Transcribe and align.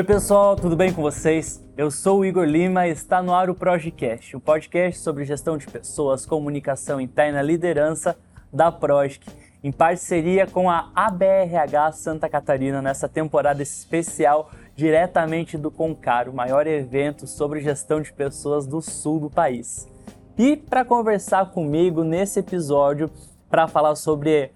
Oi 0.00 0.04
pessoal, 0.04 0.56
tudo 0.56 0.74
bem 0.74 0.94
com 0.94 1.02
vocês? 1.02 1.62
Eu 1.76 1.90
sou 1.90 2.20
o 2.20 2.24
Igor 2.24 2.46
Lima 2.46 2.88
e 2.88 2.90
está 2.90 3.22
no 3.22 3.34
ar 3.34 3.50
o 3.50 3.54
Projecast, 3.54 4.34
um 4.34 4.40
podcast 4.40 4.98
sobre 4.98 5.26
gestão 5.26 5.58
de 5.58 5.66
pessoas, 5.66 6.24
comunicação 6.24 6.98
interna, 6.98 7.42
liderança 7.42 8.16
da 8.50 8.72
Projec, 8.72 9.28
em 9.62 9.70
parceria 9.70 10.46
com 10.46 10.70
a 10.70 10.90
ABRH 10.94 11.92
Santa 11.92 12.30
Catarina 12.30 12.80
nessa 12.80 13.10
temporada 13.10 13.62
especial 13.62 14.50
diretamente 14.74 15.58
do 15.58 15.70
Concar, 15.70 16.30
o 16.30 16.34
maior 16.34 16.66
evento 16.66 17.26
sobre 17.26 17.60
gestão 17.60 18.00
de 18.00 18.10
pessoas 18.10 18.66
do 18.66 18.80
sul 18.80 19.20
do 19.20 19.28
país. 19.28 19.86
E 20.38 20.56
para 20.56 20.82
conversar 20.82 21.50
comigo 21.50 22.04
nesse 22.04 22.40
episódio, 22.40 23.10
para 23.50 23.68
falar 23.68 23.94
sobre 23.96 24.50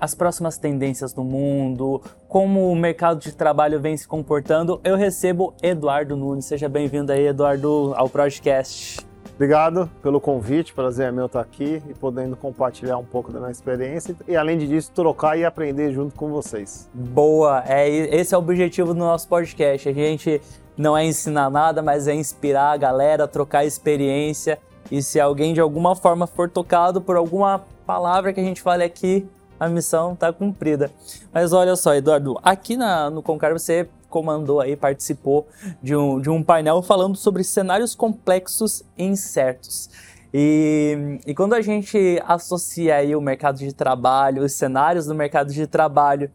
as 0.00 0.14
próximas 0.14 0.56
tendências 0.56 1.14
no 1.14 1.24
mundo, 1.24 2.00
como 2.28 2.70
o 2.70 2.76
mercado 2.76 3.20
de 3.20 3.32
trabalho 3.32 3.80
vem 3.80 3.96
se 3.96 4.06
comportando, 4.06 4.80
eu 4.84 4.96
recebo 4.96 5.54
Eduardo 5.62 6.16
Nunes. 6.16 6.44
Seja 6.44 6.68
bem-vindo 6.68 7.12
aí, 7.12 7.26
Eduardo, 7.26 7.92
ao 7.96 8.08
podcast. 8.08 9.06
Obrigado 9.34 9.88
pelo 10.02 10.20
convite, 10.20 10.74
prazer 10.74 11.08
é 11.08 11.12
meu 11.12 11.26
estar 11.26 11.40
aqui 11.40 11.80
e 11.88 11.94
podendo 11.94 12.36
compartilhar 12.36 12.98
um 12.98 13.04
pouco 13.04 13.30
da 13.30 13.38
minha 13.38 13.52
experiência 13.52 14.16
e, 14.26 14.36
além 14.36 14.58
disso, 14.58 14.90
trocar 14.92 15.38
e 15.38 15.44
aprender 15.44 15.92
junto 15.92 16.16
com 16.16 16.28
vocês. 16.28 16.90
Boa, 16.92 17.62
é, 17.64 17.88
esse 17.88 18.34
é 18.34 18.36
o 18.36 18.40
objetivo 18.40 18.92
do 18.92 18.98
nosso 18.98 19.28
podcast. 19.28 19.88
A 19.88 19.92
gente 19.92 20.42
não 20.76 20.98
é 20.98 21.04
ensinar 21.04 21.50
nada, 21.50 21.82
mas 21.82 22.08
é 22.08 22.14
inspirar 22.14 22.72
a 22.72 22.76
galera, 22.76 23.28
trocar 23.28 23.64
experiência. 23.64 24.58
E 24.90 25.00
se 25.02 25.20
alguém 25.20 25.54
de 25.54 25.60
alguma 25.60 25.94
forma 25.94 26.26
for 26.26 26.50
tocado 26.50 27.00
por 27.00 27.14
alguma 27.14 27.64
palavra 27.86 28.32
que 28.32 28.40
a 28.40 28.44
gente 28.44 28.60
fale 28.60 28.82
aqui, 28.82 29.28
a 29.58 29.68
missão 29.68 30.12
está 30.12 30.32
cumprida. 30.32 30.90
Mas 31.32 31.52
olha 31.52 31.76
só, 31.76 31.94
Eduardo, 31.94 32.38
aqui 32.42 32.76
na, 32.76 33.10
no 33.10 33.22
Concar 33.22 33.52
você 33.52 33.88
comandou 34.08 34.60
aí, 34.60 34.76
participou 34.76 35.46
de 35.82 35.94
um, 35.94 36.20
de 36.20 36.30
um 36.30 36.42
painel 36.42 36.82
falando 36.82 37.16
sobre 37.16 37.44
cenários 37.44 37.94
complexos 37.94 38.82
e 38.96 39.04
incertos. 39.04 39.90
E, 40.32 41.18
e 41.26 41.34
quando 41.34 41.54
a 41.54 41.60
gente 41.60 42.20
associa 42.26 42.96
aí 42.96 43.16
o 43.16 43.20
mercado 43.20 43.58
de 43.58 43.72
trabalho, 43.72 44.44
os 44.44 44.52
cenários 44.52 45.06
do 45.06 45.14
mercado 45.14 45.52
de 45.52 45.66
trabalho 45.66 46.30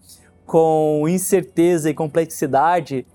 com 0.45 1.07
incerteza 1.07 1.89
e 1.89 1.93
complexidade, 1.93 3.05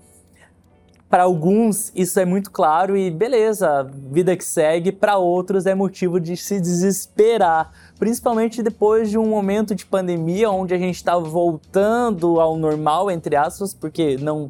para 1.09 1.23
alguns 1.23 1.91
isso 1.95 2.19
é 2.19 2.25
muito 2.25 2.51
claro 2.51 2.95
e 2.95 3.09
beleza, 3.09 3.83
vida 4.11 4.37
que 4.37 4.43
segue, 4.43 4.91
para 4.91 5.17
outros 5.17 5.65
é 5.65 5.73
motivo 5.73 6.19
de 6.19 6.37
se 6.37 6.61
desesperar, 6.61 7.71
principalmente 7.99 8.63
depois 8.63 9.09
de 9.09 9.17
um 9.17 9.27
momento 9.27 9.75
de 9.75 9.85
pandemia 9.85 10.49
onde 10.49 10.73
a 10.73 10.77
gente 10.77 10.95
está 10.95 11.17
voltando 11.19 12.39
ao 12.39 12.57
normal, 12.57 13.11
entre 13.11 13.35
aspas, 13.35 13.73
porque 13.73 14.17
não 14.17 14.49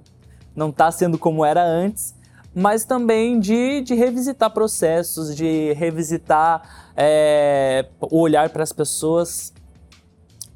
não 0.56 0.70
está 0.70 0.92
sendo 0.92 1.18
como 1.18 1.46
era 1.46 1.64
antes, 1.64 2.14
mas 2.54 2.84
também 2.84 3.40
de, 3.40 3.82
de 3.82 3.96
revisitar 3.96 4.52
processos, 4.52 5.34
de 5.34 5.72
revisitar 5.74 6.92
é, 6.98 7.86
o 8.02 8.20
olhar 8.20 8.50
para 8.50 8.64
as 8.64 8.74
pessoas. 8.74 9.54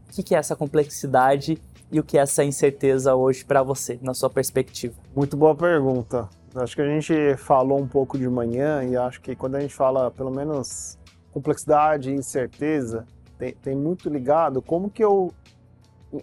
O 0.09 0.13
que, 0.13 0.23
que 0.23 0.35
é 0.35 0.38
essa 0.38 0.55
complexidade 0.55 1.57
e 1.90 2.00
o 2.00 2.03
que 2.03 2.17
é 2.17 2.22
essa 2.22 2.44
incerteza 2.44 3.16
hoje 3.16 3.46
para 3.46 3.63
você, 3.63 3.97
na 4.01 4.13
sua 4.13 4.29
perspectiva? 4.29 4.94
Muito 5.16 5.38
boa 5.38 5.56
pergunta. 5.56 6.28
Acho 6.56 6.75
que 6.75 6.81
a 6.81 6.88
gente 6.88 7.38
falou 7.38 7.79
um 7.79 7.88
pouco 7.88 8.17
de 8.17 8.28
manhã 8.28 8.84
e 8.84 8.97
acho 8.97 9.22
que 9.22 9.35
quando 9.35 9.56
a 9.56 9.59
gente 9.62 9.73
fala, 9.73 10.12
pelo 10.12 10.31
menos, 10.31 10.97
complexidade 11.33 12.11
e 12.11 12.13
incerteza, 12.13 13.05
tem, 13.38 13.53
tem 13.53 13.75
muito 13.75 14.07
ligado 14.09 14.61
como 14.61 14.89
que 14.89 15.03
eu 15.03 15.33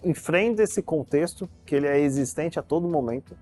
enfrento 0.03 0.61
esse 0.61 0.81
contexto, 0.81 1.49
que 1.65 1.75
ele 1.75 1.87
é 1.87 1.99
existente 1.99 2.57
a 2.57 2.63
todo 2.63 2.87
momento. 2.87 3.35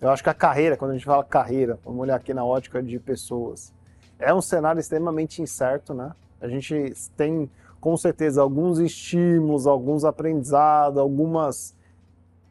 Eu 0.00 0.08
acho 0.08 0.22
que 0.22 0.30
a 0.30 0.34
carreira, 0.34 0.76
quando 0.76 0.92
a 0.92 0.94
gente 0.94 1.04
fala 1.04 1.22
carreira, 1.22 1.78
vamos 1.84 2.00
olhar 2.00 2.16
aqui 2.16 2.32
na 2.32 2.44
ótica 2.44 2.82
de 2.82 2.98
pessoas, 2.98 3.72
é 4.18 4.32
um 4.32 4.40
cenário 4.40 4.80
extremamente 4.80 5.42
incerto, 5.42 5.92
né? 5.92 6.12
A 6.40 6.48
gente 6.48 6.94
tem 7.16 7.50
com 7.80 7.96
certeza 7.96 8.40
alguns 8.40 8.78
estímulos, 8.78 9.66
alguns 9.66 10.04
aprendizados, 10.04 10.98
algumas 10.98 11.76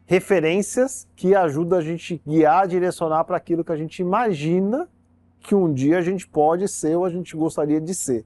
referências 0.06 1.08
que 1.16 1.34
ajudam 1.34 1.78
a 1.78 1.82
gente 1.82 2.22
guiar, 2.26 2.68
direcionar 2.68 3.24
para 3.24 3.36
aquilo 3.36 3.64
que 3.64 3.72
a 3.72 3.76
gente 3.76 4.00
imagina 4.00 4.88
que 5.40 5.54
um 5.54 5.72
dia 5.72 5.98
a 5.98 6.02
gente 6.02 6.26
pode 6.28 6.68
ser 6.68 6.96
ou 6.96 7.04
a 7.04 7.10
gente 7.10 7.36
gostaria 7.36 7.80
de 7.80 7.94
ser. 7.94 8.24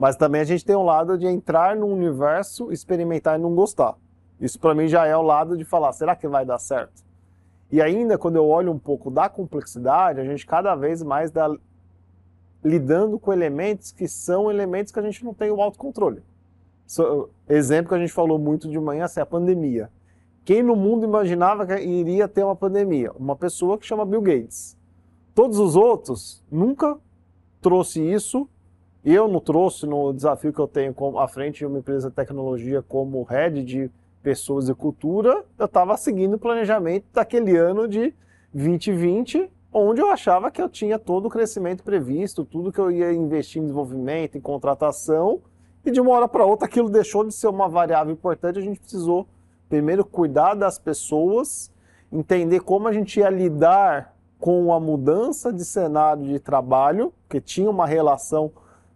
Mas 0.00 0.16
também 0.16 0.40
a 0.40 0.44
gente 0.44 0.64
tem 0.64 0.74
um 0.74 0.82
lado 0.82 1.18
de 1.18 1.26
entrar 1.26 1.76
no 1.76 1.86
universo, 1.86 2.72
experimentar 2.72 3.38
e 3.38 3.42
não 3.42 3.54
gostar. 3.54 3.98
Isso 4.40 4.58
para 4.58 4.74
mim 4.74 4.88
já 4.88 5.06
é 5.06 5.14
o 5.14 5.20
lado 5.20 5.58
de 5.58 5.64
falar, 5.64 5.92
será 5.92 6.16
que 6.16 6.26
vai 6.26 6.46
dar 6.46 6.58
certo? 6.58 7.04
E 7.70 7.82
ainda 7.82 8.16
quando 8.16 8.36
eu 8.36 8.48
olho 8.48 8.72
um 8.72 8.78
pouco 8.78 9.10
da 9.10 9.28
complexidade, 9.28 10.18
a 10.18 10.24
gente 10.24 10.46
cada 10.46 10.74
vez 10.74 11.02
mais 11.02 11.30
dá 11.30 11.54
lidando 12.64 13.18
com 13.18 13.30
elementos 13.30 13.92
que 13.92 14.08
são 14.08 14.50
elementos 14.50 14.90
que 14.90 14.98
a 14.98 15.02
gente 15.02 15.22
não 15.22 15.34
tem 15.34 15.50
o 15.50 15.60
autocontrole. 15.60 16.22
So, 16.86 17.28
exemplo 17.46 17.90
que 17.90 17.94
a 17.94 17.98
gente 17.98 18.12
falou 18.12 18.38
muito 18.38 18.70
de 18.70 18.80
manhã, 18.80 19.04
assim, 19.04 19.20
a 19.20 19.26
pandemia. 19.26 19.90
Quem 20.46 20.62
no 20.62 20.74
mundo 20.74 21.04
imaginava 21.04 21.66
que 21.66 21.78
iria 21.78 22.26
ter 22.26 22.42
uma 22.42 22.56
pandemia? 22.56 23.12
Uma 23.12 23.36
pessoa 23.36 23.76
que 23.76 23.84
chama 23.84 24.06
Bill 24.06 24.22
Gates. 24.22 24.78
Todos 25.34 25.58
os 25.58 25.76
outros 25.76 26.42
nunca 26.50 26.96
trouxe 27.60 28.00
isso. 28.00 28.48
Eu 29.04 29.28
não 29.28 29.40
trouxe 29.40 29.86
no 29.86 30.12
desafio 30.12 30.52
que 30.52 30.58
eu 30.58 30.68
tenho 30.68 30.94
à 31.18 31.26
frente 31.26 31.58
de 31.58 31.66
uma 31.66 31.78
empresa 31.78 32.10
de 32.10 32.16
tecnologia 32.16 32.82
como 32.82 33.22
head 33.22 33.64
de 33.64 33.90
pessoas 34.22 34.68
e 34.68 34.74
cultura. 34.74 35.44
Eu 35.58 35.66
estava 35.66 35.96
seguindo 35.96 36.34
o 36.34 36.38
planejamento 36.38 37.06
daquele 37.12 37.56
ano 37.56 37.88
de 37.88 38.14
2020 38.52 39.50
onde 39.72 40.00
eu 40.00 40.10
achava 40.10 40.50
que 40.50 40.60
eu 40.60 40.68
tinha 40.68 40.98
todo 40.98 41.26
o 41.26 41.30
crescimento 41.30 41.84
previsto, 41.84 42.44
tudo 42.44 42.72
que 42.72 42.80
eu 42.80 42.90
ia 42.90 43.12
investir 43.12 43.60
em 43.60 43.66
desenvolvimento, 43.66 44.36
em 44.36 44.40
contratação, 44.40 45.40
e 45.84 45.90
de 45.90 46.00
uma 46.00 46.10
hora 46.10 46.28
para 46.28 46.44
outra 46.44 46.66
aquilo 46.66 46.90
deixou 46.90 47.24
de 47.24 47.32
ser 47.32 47.46
uma 47.46 47.68
variável 47.68 48.12
importante, 48.12 48.58
a 48.58 48.62
gente 48.62 48.80
precisou 48.80 49.28
primeiro 49.68 50.04
cuidar 50.04 50.54
das 50.54 50.78
pessoas, 50.78 51.72
entender 52.12 52.60
como 52.60 52.88
a 52.88 52.92
gente 52.92 53.20
ia 53.20 53.30
lidar 53.30 54.14
com 54.38 54.72
a 54.72 54.80
mudança 54.80 55.52
de 55.52 55.64
cenário 55.64 56.24
de 56.24 56.40
trabalho, 56.40 57.12
que 57.28 57.40
tinha 57.40 57.70
uma 57.70 57.86
relação 57.86 58.50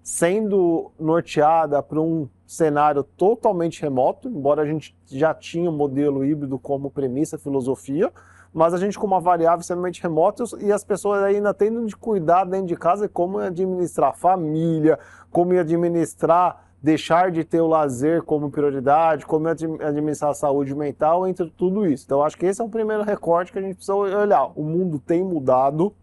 sendo 0.04 0.92
norteada 1.00 1.82
para 1.82 1.98
um 1.98 2.28
cenário 2.46 3.02
totalmente 3.02 3.80
remoto, 3.80 4.28
embora 4.28 4.60
a 4.60 4.66
gente 4.66 4.94
já 5.06 5.32
tinha 5.32 5.70
o 5.70 5.72
um 5.72 5.76
modelo 5.76 6.22
híbrido 6.22 6.58
como 6.58 6.90
premissa, 6.90 7.38
filosofia, 7.38 8.12
mas 8.52 8.74
a 8.74 8.78
gente 8.78 8.98
com 8.98 9.06
uma 9.06 9.18
variável 9.18 9.60
extremamente 9.60 10.02
remota 10.02 10.44
e 10.60 10.70
as 10.70 10.84
pessoas 10.84 11.22
ainda 11.22 11.54
tendo 11.54 11.86
de 11.86 11.96
cuidar 11.96 12.44
dentro 12.44 12.66
de 12.66 12.76
casa 12.76 13.08
como 13.08 13.38
administrar 13.38 14.14
família, 14.14 14.98
como 15.32 15.58
administrar 15.58 16.62
deixar 16.82 17.30
de 17.30 17.42
ter 17.42 17.62
o 17.62 17.66
lazer 17.66 18.22
como 18.24 18.50
prioridade, 18.50 19.24
como 19.24 19.48
administrar 19.48 20.32
a 20.32 20.34
saúde 20.34 20.74
mental, 20.74 21.26
entre 21.26 21.48
tudo 21.48 21.86
isso. 21.86 22.04
Então 22.04 22.22
acho 22.22 22.36
que 22.36 22.44
esse 22.44 22.60
é 22.60 22.64
o 22.64 22.68
primeiro 22.68 23.02
recorte 23.02 23.50
que 23.50 23.58
a 23.58 23.62
gente 23.62 23.76
precisa 23.76 23.94
olhar. 23.94 24.52
O 24.54 24.62
mundo 24.62 24.98
tem 24.98 25.24
mudado, 25.24 25.94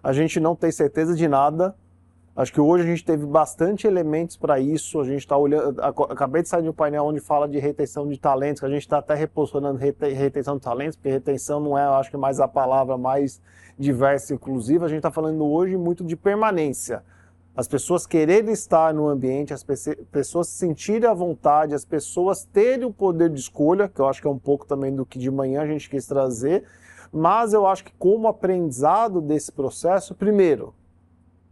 a 0.00 0.12
gente 0.12 0.38
não 0.38 0.54
tem 0.54 0.70
certeza 0.70 1.16
de 1.16 1.26
nada, 1.26 1.74
Acho 2.36 2.52
que 2.52 2.60
hoje 2.60 2.82
a 2.82 2.86
gente 2.86 3.04
teve 3.04 3.24
bastante 3.24 3.86
elementos 3.86 4.36
para 4.36 4.58
isso. 4.58 5.00
A 5.00 5.04
gente 5.04 5.20
está 5.20 5.36
olhando. 5.36 5.80
Acabei 5.80 6.42
de 6.42 6.48
sair 6.48 6.62
de 6.62 6.68
um 6.68 6.72
painel 6.72 7.04
onde 7.04 7.20
fala 7.20 7.46
de 7.46 7.58
retenção 7.60 8.08
de 8.08 8.18
talentos, 8.18 8.58
que 8.58 8.66
a 8.66 8.70
gente 8.70 8.82
está 8.82 8.98
até 8.98 9.14
reposicionando 9.14 9.78
retenção 9.78 10.56
de 10.56 10.62
talentos, 10.62 10.96
porque 10.96 11.10
retenção 11.10 11.60
não 11.60 11.78
é, 11.78 11.82
acho 11.82 12.10
que, 12.10 12.16
mais 12.16 12.40
a 12.40 12.48
palavra 12.48 12.98
mais 12.98 13.40
diversa 13.78 14.32
e 14.32 14.36
inclusiva. 14.36 14.86
A 14.86 14.88
gente 14.88 14.98
está 14.98 15.12
falando 15.12 15.44
hoje 15.44 15.76
muito 15.76 16.02
de 16.02 16.16
permanência. 16.16 17.04
As 17.56 17.68
pessoas 17.68 18.04
quererem 18.04 18.52
estar 18.52 18.92
no 18.92 19.06
ambiente, 19.06 19.54
as 19.54 19.64
pessoas 20.10 20.48
se 20.48 20.58
sentirem 20.58 21.08
à 21.08 21.14
vontade, 21.14 21.72
as 21.72 21.84
pessoas 21.84 22.44
terem 22.44 22.84
o 22.84 22.92
poder 22.92 23.30
de 23.30 23.38
escolha, 23.38 23.88
que 23.88 24.00
eu 24.00 24.08
acho 24.08 24.20
que 24.20 24.26
é 24.26 24.30
um 24.30 24.40
pouco 24.40 24.66
também 24.66 24.92
do 24.92 25.06
que 25.06 25.20
de 25.20 25.30
manhã 25.30 25.62
a 25.62 25.66
gente 25.66 25.88
quis 25.88 26.04
trazer. 26.04 26.64
Mas 27.12 27.52
eu 27.52 27.64
acho 27.64 27.84
que, 27.84 27.92
como 27.96 28.26
aprendizado 28.26 29.20
desse 29.20 29.52
processo, 29.52 30.16
primeiro, 30.16 30.74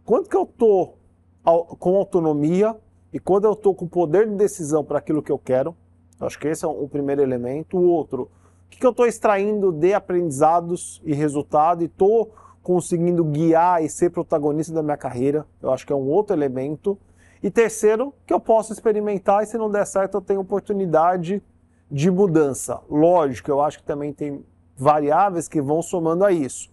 quando 0.05 0.27
que 0.27 0.35
eu 0.35 0.43
estou 0.43 0.97
com 1.43 1.95
autonomia 1.95 2.75
e 3.11 3.19
quando 3.19 3.45
eu 3.45 3.53
estou 3.53 3.73
com 3.75 3.87
poder 3.87 4.27
de 4.27 4.35
decisão 4.35 4.83
para 4.83 4.97
aquilo 4.97 5.21
que 5.21 5.31
eu 5.31 5.37
quero, 5.37 5.75
acho 6.19 6.39
que 6.39 6.47
esse 6.47 6.65
é 6.65 6.67
o 6.67 6.87
primeiro 6.87 7.21
elemento. 7.21 7.77
O 7.77 7.83
outro, 7.83 8.23
o 8.23 8.69
que, 8.69 8.79
que 8.79 8.85
eu 8.85 8.91
estou 8.91 9.05
extraindo 9.05 9.71
de 9.71 9.93
aprendizados 9.93 11.01
e 11.05 11.13
resultado 11.13 11.83
e 11.83 11.85
estou 11.85 12.33
conseguindo 12.61 13.23
guiar 13.23 13.83
e 13.83 13.89
ser 13.89 14.09
protagonista 14.09 14.73
da 14.73 14.81
minha 14.81 14.97
carreira, 14.97 15.45
eu 15.61 15.71
acho 15.71 15.85
que 15.85 15.91
é 15.91 15.95
um 15.95 16.07
outro 16.07 16.35
elemento. 16.35 16.97
E 17.41 17.51
terceiro, 17.51 18.13
que 18.25 18.33
eu 18.33 18.39
posso 18.39 18.71
experimentar 18.71 19.43
e 19.43 19.45
se 19.45 19.57
não 19.57 19.69
der 19.69 19.85
certo 19.85 20.15
eu 20.15 20.21
tenho 20.21 20.39
oportunidade 20.39 21.43
de 21.91 22.09
mudança. 22.09 22.79
Lógico, 22.89 23.51
eu 23.51 23.61
acho 23.61 23.79
que 23.79 23.83
também 23.83 24.13
tem 24.13 24.43
variáveis 24.77 25.47
que 25.47 25.61
vão 25.61 25.81
somando 25.81 26.23
a 26.25 26.31
isso. 26.31 26.72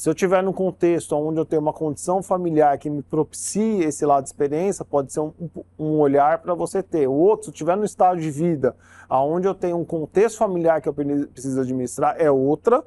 Se 0.00 0.08
eu 0.08 0.14
tiver 0.14 0.42
num 0.42 0.50
contexto 0.54 1.14
onde 1.14 1.38
eu 1.38 1.44
tenho 1.44 1.60
uma 1.60 1.74
condição 1.74 2.22
familiar 2.22 2.78
que 2.78 2.88
me 2.88 3.02
propicie 3.02 3.84
esse 3.84 4.06
lado 4.06 4.22
de 4.22 4.30
experiência, 4.30 4.82
pode 4.82 5.12
ser 5.12 5.20
um, 5.20 5.30
um 5.78 5.98
olhar 5.98 6.38
para 6.38 6.54
você 6.54 6.82
ter. 6.82 7.06
O 7.06 7.12
outro, 7.12 7.44
se 7.44 7.50
eu 7.50 7.52
estiver 7.52 7.76
no 7.76 7.84
estado 7.84 8.18
de 8.18 8.30
vida 8.30 8.74
onde 9.10 9.46
eu 9.46 9.54
tenho 9.54 9.76
um 9.76 9.84
contexto 9.84 10.38
familiar 10.38 10.80
que 10.80 10.88
eu 10.88 10.94
preciso 10.94 11.60
administrar, 11.60 12.16
é 12.18 12.30
outra, 12.30 12.82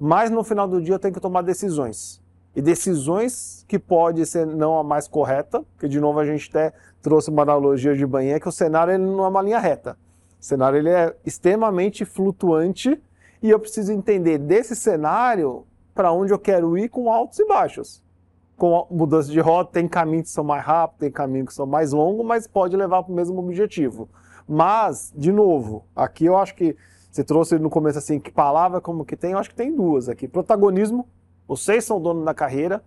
mas 0.00 0.30
no 0.30 0.42
final 0.42 0.66
do 0.66 0.80
dia 0.80 0.94
eu 0.94 0.98
tenho 0.98 1.12
que 1.12 1.20
tomar 1.20 1.42
decisões. 1.42 2.18
E 2.56 2.62
decisões 2.62 3.62
que 3.68 3.78
pode 3.78 4.24
ser 4.24 4.46
não 4.46 4.78
a 4.78 4.82
mais 4.82 5.06
correta, 5.06 5.62
porque 5.74 5.86
de 5.86 6.00
novo 6.00 6.18
a 6.18 6.24
gente 6.24 6.48
até 6.48 6.72
trouxe 7.02 7.28
uma 7.28 7.42
analogia 7.42 7.94
de 7.94 8.06
manhã, 8.06 8.40
que 8.40 8.48
o 8.48 8.52
cenário 8.52 8.94
ele 8.94 9.04
não 9.04 9.22
é 9.26 9.28
uma 9.28 9.42
linha 9.42 9.58
reta. 9.58 9.98
O 10.40 10.42
cenário 10.42 10.78
ele 10.78 10.88
é 10.88 11.14
extremamente 11.26 12.06
flutuante 12.06 12.98
e 13.42 13.50
eu 13.50 13.60
preciso 13.60 13.92
entender 13.92 14.38
desse 14.38 14.74
cenário 14.74 15.66
para 15.94 16.12
onde 16.12 16.32
eu 16.32 16.38
quero 16.38 16.76
ir 16.76 16.88
com 16.88 17.10
altos 17.10 17.38
e 17.38 17.46
baixos. 17.46 18.02
Com 18.56 18.86
mudança 18.90 19.30
de 19.30 19.40
rota, 19.40 19.72
tem 19.72 19.88
caminhos 19.88 20.28
que 20.28 20.34
são 20.34 20.44
mais 20.44 20.64
rápidos, 20.64 21.00
tem 21.00 21.10
caminhos 21.10 21.48
que 21.48 21.54
são 21.54 21.66
mais 21.66 21.92
longos, 21.92 22.24
mas 22.26 22.46
pode 22.46 22.76
levar 22.76 23.02
para 23.02 23.12
o 23.12 23.14
mesmo 23.14 23.38
objetivo. 23.38 24.08
Mas, 24.46 25.12
de 25.16 25.32
novo, 25.32 25.84
aqui 25.94 26.26
eu 26.26 26.36
acho 26.36 26.54
que 26.54 26.76
você 27.10 27.22
trouxe 27.22 27.58
no 27.58 27.70
começo 27.70 27.98
assim, 27.98 28.18
que 28.18 28.30
palavra 28.30 28.80
como 28.80 29.04
que 29.04 29.16
tem? 29.16 29.32
Eu 29.32 29.38
acho 29.38 29.50
que 29.50 29.54
tem 29.54 29.74
duas 29.74 30.08
aqui. 30.08 30.26
Protagonismo, 30.26 31.06
vocês 31.46 31.84
são 31.84 32.00
dono 32.00 32.24
da 32.24 32.34
carreira 32.34 32.82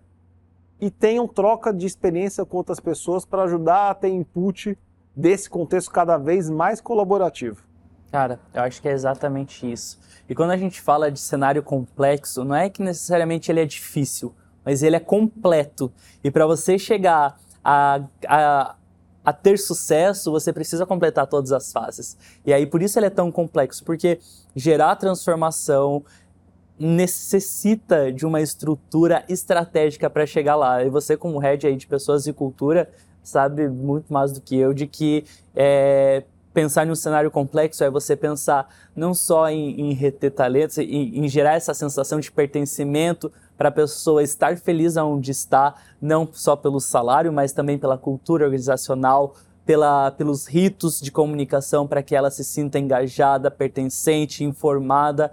e 0.80 0.92
tenham 0.92 1.28
troca 1.28 1.74
de 1.74 1.86
experiência 1.86 2.46
com 2.46 2.58
outras 2.58 2.80
pessoas 2.80 3.26
para 3.26 3.44
ajudar 3.44 3.90
a 3.90 3.96
ter 3.96 4.10
input 4.10 4.78
desse 5.16 5.50
contexto 5.50 5.92
cada 5.92 6.18
vez 6.18 6.50
mais 6.50 6.80
colaborativo. 6.80 7.67
Cara, 8.18 8.40
eu 8.52 8.64
acho 8.64 8.82
que 8.82 8.90
é 8.90 8.94
exatamente 8.94 9.72
isso. 9.72 10.00
E 10.28 10.34
quando 10.34 10.50
a 10.50 10.58
gente 10.58 10.82
fala 10.82 11.12
de 11.12 11.20
cenário 11.20 11.62
complexo, 11.62 12.44
não 12.44 12.56
é 12.56 12.68
que 12.68 12.82
necessariamente 12.82 13.52
ele 13.52 13.62
é 13.62 13.66
difícil, 13.66 14.34
mas 14.66 14.82
ele 14.82 14.96
é 14.96 15.00
completo. 15.00 15.94
E 16.24 16.32
para 16.32 16.48
você 16.48 16.80
chegar 16.80 17.40
a, 17.64 18.02
a, 18.28 18.76
a, 19.24 19.32
ter 19.32 19.60
sucesso, 19.60 20.32
você 20.32 20.52
precisa 20.52 20.84
completar 20.84 21.28
todas 21.28 21.52
as 21.52 21.72
fases. 21.72 22.18
E 22.44 22.52
aí 22.52 22.66
por 22.66 22.82
isso 22.82 22.98
ele 22.98 23.06
é 23.06 23.12
tão 23.12 23.32
complexo, 23.32 23.84
porque 23.86 24.18
gerar 24.56 24.96
transformação 24.96 26.04
necessita 26.80 28.12
de 28.12 28.26
uma 28.26 28.42
estrutura 28.42 29.26
estratégica 29.30 30.10
para 30.10 30.26
chegar 30.26 30.56
lá. 30.56 30.84
E 30.84 30.90
você, 30.90 31.16
como 31.16 31.38
head 31.38 31.68
aí 31.68 31.76
de 31.76 31.86
pessoas 31.86 32.26
e 32.26 32.34
cultura, 32.34 32.90
sabe 33.22 33.70
muito 33.70 34.12
mais 34.12 34.32
do 34.32 34.42
que 34.42 34.56
eu 34.58 34.74
de 34.74 34.88
que 34.88 35.24
é, 35.56 36.24
pensar 36.58 36.88
em 36.88 36.90
um 36.90 36.96
cenário 36.96 37.30
complexo 37.30 37.84
é 37.84 37.90
você 37.92 38.16
pensar 38.16 38.68
não 38.96 39.14
só 39.14 39.48
em, 39.48 39.80
em 39.80 39.94
reter 39.94 40.32
talentos, 40.32 40.80
em, 40.80 41.24
em 41.24 41.30
gerar 41.30 41.54
essa 41.54 41.72
sensação 41.72 42.20
de 42.20 42.32
pertencimento 42.32 43.32
para 43.56 43.70
a 43.70 43.72
pessoa 43.72 44.24
estar 44.24 44.58
feliz 44.58 44.98
onde 44.98 45.30
está, 45.30 45.76
não 46.02 46.28
só 46.34 46.56
pelo 46.56 46.80
salário, 46.80 47.32
mas 47.32 47.52
também 47.52 47.78
pela 47.78 47.96
cultura 47.96 48.46
organizacional, 48.46 49.36
pela, 49.68 50.10
pelos 50.10 50.48
ritos 50.48 51.00
de 51.00 51.12
comunicação 51.12 51.86
para 51.86 52.02
que 52.02 52.16
ela 52.16 52.32
se 52.32 52.44
sinta 52.44 52.80
engajada, 52.80 53.52
pertencente, 53.52 54.44
informada, 54.44 55.32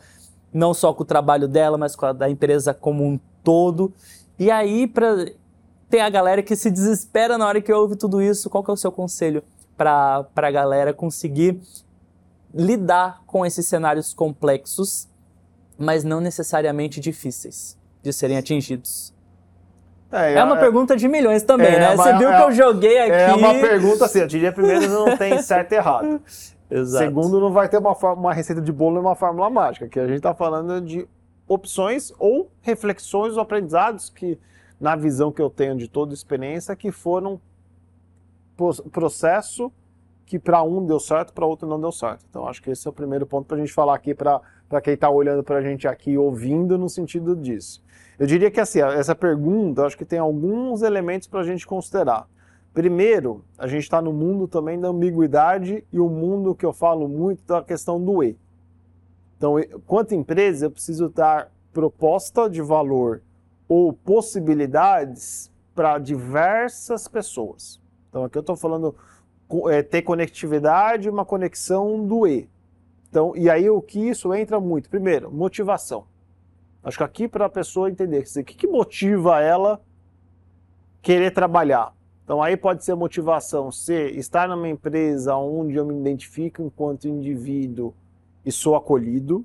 não 0.53 0.75
só 0.75 0.93
com 0.93 1.05
o 1.05 1.07
trabalho 1.07 1.49
dela, 1.49 1.79
mas 1.79 1.97
com 1.97 2.05
a 2.05 2.13
da 2.13 2.29
empresa 2.29 2.75
como 2.75 3.03
um 3.03 3.19
todo. 3.43 3.91
E 4.39 4.51
aí, 4.51 4.87
para 4.87 5.25
ter 5.89 6.01
a 6.01 6.11
galera 6.11 6.43
que 6.43 6.55
se 6.55 6.71
desespera 6.71 7.39
na 7.39 7.47
hora 7.47 7.63
que 7.63 7.73
ouve 7.73 7.97
tudo 7.97 8.21
isso, 8.21 8.51
qual 8.51 8.63
que 8.63 8.71
é 8.71 8.75
o 8.75 8.77
seu 8.77 8.93
conselho 8.93 9.43
para 9.77 10.27
a 10.35 10.51
galera 10.51 10.93
conseguir 10.93 11.61
lidar 12.55 13.23
com 13.27 13.45
esses 13.45 13.67
cenários 13.67 14.15
complexos, 14.15 15.09
mas 15.77 16.05
não 16.05 16.21
necessariamente 16.21 17.01
difíceis 17.01 17.77
de 18.03 18.13
serem 18.13 18.37
atingidos. 18.37 19.13
É, 20.13 20.35
é 20.35 20.45
uma 20.45 20.57
é, 20.57 20.61
pergunta 20.61 20.97
de 20.97 21.09
milhões 21.09 21.43
também, 21.43 21.75
é, 21.75 21.81
né? 21.81 21.97
Você 21.97 22.17
viu 22.17 22.29
que 22.29 22.43
eu 22.43 22.53
joguei 22.53 22.99
aqui. 23.01 23.13
É 23.13 23.35
uma 23.35 23.55
pergunta 23.55 24.05
assim, 24.05 24.21
eu 24.21 24.27
diria 24.29 24.53
primeiro 24.53 24.89
não 24.89 25.17
tem 25.17 25.41
certo 25.43 25.73
e 25.73 25.75
errado. 25.75 26.23
Exato. 26.71 27.05
Segundo, 27.05 27.41
não 27.41 27.53
vai 27.53 27.69
ter 27.69 27.79
uma, 27.79 27.93
uma 28.13 28.33
receita 28.33 28.63
de 28.63 28.73
bolo 28.73 28.97
e 28.97 29.01
uma 29.01 29.17
fórmula 29.17 29.51
mágica, 29.51 29.89
que 29.89 29.99
a 29.99 30.07
gente 30.07 30.19
está 30.19 30.35
falando 30.35 30.81
de 30.81 31.07
opções 31.49 32.13
ou 32.19 32.51
reflexões 32.63 33.35
ou 33.35 33.43
aprendizados 33.43 34.09
que, 34.09 34.39
na 34.81 34.95
visão 34.95 35.33
que 35.33 35.43
eu 35.43 35.51
tenho 35.51 35.77
de 35.77 35.89
toda 35.89 36.15
experiência, 36.15 36.75
que 36.77 36.93
foram 36.93 37.41
processo 38.91 39.73
que 40.27 40.39
para 40.39 40.63
um 40.63 40.85
deu 40.87 40.99
certo, 40.99 41.33
para 41.33 41.45
outro 41.45 41.69
não 41.69 41.81
deu 41.81 41.93
certo. 41.93 42.25
Então 42.29 42.47
acho 42.49 42.63
que 42.63 42.71
esse 42.71 42.87
é 42.87 42.91
o 42.91 42.93
primeiro 42.93 43.27
ponto 43.27 43.47
para 43.47 43.57
a 43.57 43.61
gente 43.61 43.73
falar 43.73 43.95
aqui 43.95 44.15
para 44.15 44.41
quem 44.83 44.95
está 44.95 45.11
olhando 45.11 45.43
para 45.43 45.59
a 45.59 45.63
gente 45.63 45.87
aqui 45.87 46.17
ouvindo 46.17 46.79
no 46.79 46.89
sentido 46.89 47.37
disso. 47.37 47.83
Eu 48.19 48.27
diria 48.27 48.51
que 48.51 48.61
assim, 48.61 48.81
essa 48.81 49.15
pergunta, 49.15 49.85
acho 49.85 49.99
que 49.99 50.05
tem 50.05 50.19
alguns 50.19 50.83
elementos 50.83 51.29
para 51.29 51.41
a 51.41 51.45
gente 51.45 51.67
considerar. 51.67 52.29
Primeiro, 52.73 53.45
a 53.59 53.67
gente 53.67 53.83
está 53.83 54.01
no 54.01 54.13
mundo 54.13 54.49
também 54.49 54.81
da 54.81 54.89
ambiguidade 54.89 55.85
e 55.93 56.01
o 56.01 56.09
mundo 56.09 56.55
que 56.55 56.67
eu 56.67 56.73
falo 56.73 57.09
muito 57.09 57.45
da 57.45 57.63
questão 57.63 58.03
do 58.03 58.23
E. 58.23 58.37
Então, 59.37 59.57
quanto 59.87 60.15
empresa, 60.15 60.67
eu 60.67 60.71
preciso 60.71 61.09
dar 61.09 61.53
proposta 61.73 62.49
de 62.49 62.63
valor 62.63 63.21
ou 63.69 63.93
possibilidades 63.93 65.53
para 65.75 65.99
diversas 65.99 67.07
pessoas. 67.07 67.81
Então 68.15 68.23
aqui 68.23 68.39
eu 68.39 68.43
estou 68.43 68.55
falando 68.55 68.95
é, 69.69 69.83
ter 69.83 70.03
conectividade, 70.03 71.11
uma 71.11 71.25
conexão 71.25 72.07
do 72.07 72.29
E. 72.29 72.49
Então, 73.11 73.33
e 73.35 73.51
aí 73.51 73.69
o 73.69 73.83
que 73.83 73.99
isso 73.99 74.33
entra 74.33 74.61
muito? 74.61 74.89
Primeiro, 74.89 75.33
motivação. 75.33 76.05
Acho 76.85 76.99
que 76.99 77.03
aqui 77.03 77.27
para 77.27 77.47
a 77.47 77.49
pessoa 77.49 77.91
entender 77.91 78.21
o 78.21 78.45
que, 78.45 78.55
que 78.55 78.69
motiva 78.69 79.43
ela 79.43 79.81
querer 81.03 81.33
trabalhar. 81.33 81.93
Então 82.23 82.41
aí 82.41 82.57
pode 82.57 82.85
ser 82.85 82.95
motivação 82.95 83.73
ser 83.73 84.17
estar 84.17 84.49
numa 84.49 84.69
empresa 84.69 85.35
onde 85.35 85.75
eu 85.75 85.85
me 85.85 85.99
identifico 85.99 86.63
enquanto 86.63 87.09
indivíduo 87.09 87.93
e 88.47 88.53
sou 88.53 88.77
acolhido. 88.77 89.45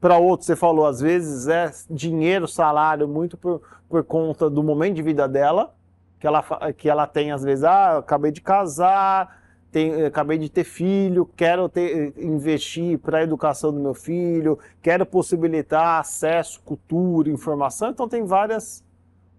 Para 0.00 0.18
outro, 0.18 0.44
você 0.44 0.56
falou, 0.56 0.84
às 0.84 1.00
vezes 1.00 1.46
é 1.46 1.70
dinheiro, 1.88 2.48
salário, 2.48 3.06
muito 3.06 3.36
por, 3.36 3.62
por 3.88 4.02
conta 4.02 4.50
do 4.50 4.64
momento 4.64 4.96
de 4.96 5.02
vida 5.02 5.28
dela 5.28 5.72
que 6.20 6.26
ela, 6.26 6.72
que 6.76 6.88
ela 6.88 7.06
tem 7.06 7.32
às 7.32 7.42
vezes, 7.42 7.64
ah, 7.64 7.96
acabei 7.98 8.30
de 8.30 8.42
casar, 8.42 9.40
tem, 9.72 10.04
acabei 10.04 10.36
de 10.36 10.50
ter 10.50 10.64
filho, 10.64 11.24
quero 11.34 11.66
ter, 11.66 12.12
investir 12.18 12.98
para 12.98 13.18
a 13.18 13.22
educação 13.22 13.72
do 13.72 13.80
meu 13.80 13.94
filho, 13.94 14.58
quero 14.82 15.06
possibilitar 15.06 15.98
acesso, 15.98 16.60
cultura, 16.62 17.30
informação. 17.30 17.90
Então 17.90 18.06
tem 18.06 18.24
vários 18.24 18.84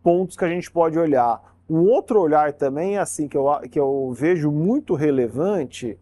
pontos 0.01 0.36
que 0.36 0.44
a 0.44 0.50
gente 0.50 0.72
pode 0.72 0.98
olhar. 0.98 1.56
Um 1.70 1.84
outro 1.88 2.20
olhar 2.20 2.51
também, 2.53 2.98
assim, 2.98 3.27
que 3.27 3.38
eu, 3.38 3.46
que 3.70 3.79
eu 3.79 4.12
vejo 4.13 4.51
muito 4.51 4.96
relevante, 4.96 6.00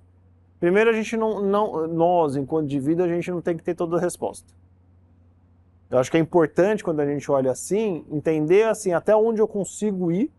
primeiro 0.62 0.90
a 0.90 0.94
gente 0.94 1.18
não, 1.18 1.42
não, 1.42 1.88
nós, 1.88 2.38
enquanto 2.38 2.66
indivíduo, 2.66 3.06
a 3.06 3.10
gente 3.10 3.30
não 3.30 3.42
tem 3.42 3.58
que 3.58 3.64
ter 3.64 3.76
toda 3.76 3.98
a 3.98 4.00
resposta. 4.00 4.48
Eu 5.90 5.98
acho 5.98 6.10
que 6.10 6.18
é 6.18 6.20
importante 6.20 6.84
quando 6.84 7.02
a 7.02 7.06
gente 7.06 7.30
olha 7.30 7.52
assim, 7.52 8.06
entender 8.10 8.64
assim 8.64 8.94
até 8.94 9.14
onde 9.14 9.42
eu 9.42 9.48
consigo 9.48 10.10
ir 10.12 10.32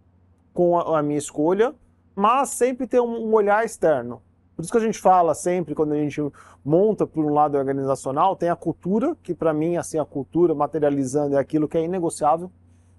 com 0.61 0.79
a, 0.79 0.99
a 0.99 1.02
minha 1.02 1.17
escolha, 1.17 1.75
mas 2.14 2.50
sempre 2.50 2.87
ter 2.87 3.00
um, 3.00 3.29
um 3.29 3.33
olhar 3.33 3.64
externo. 3.64 4.21
Por 4.55 4.62
isso 4.62 4.71
que 4.71 4.76
a 4.76 4.83
gente 4.83 4.99
fala 4.99 5.33
sempre, 5.33 5.75
quando 5.75 5.93
a 5.93 5.97
gente 5.97 6.21
monta 6.62 7.07
por 7.07 7.25
um 7.25 7.33
lado 7.33 7.57
organizacional, 7.57 8.37
tem 8.37 8.50
a 8.50 8.55
cultura, 8.55 9.17
que 9.23 9.35
para 9.35 9.55
mim, 9.55 9.79
assim, 9.79 9.99
a 9.99 10.05
cultura 10.05 10.55
materializando 10.55 11.35
é 11.35 11.38
aquilo 11.38 11.67
que 11.67 11.79
é 11.79 11.83
inegociável, 11.83 12.52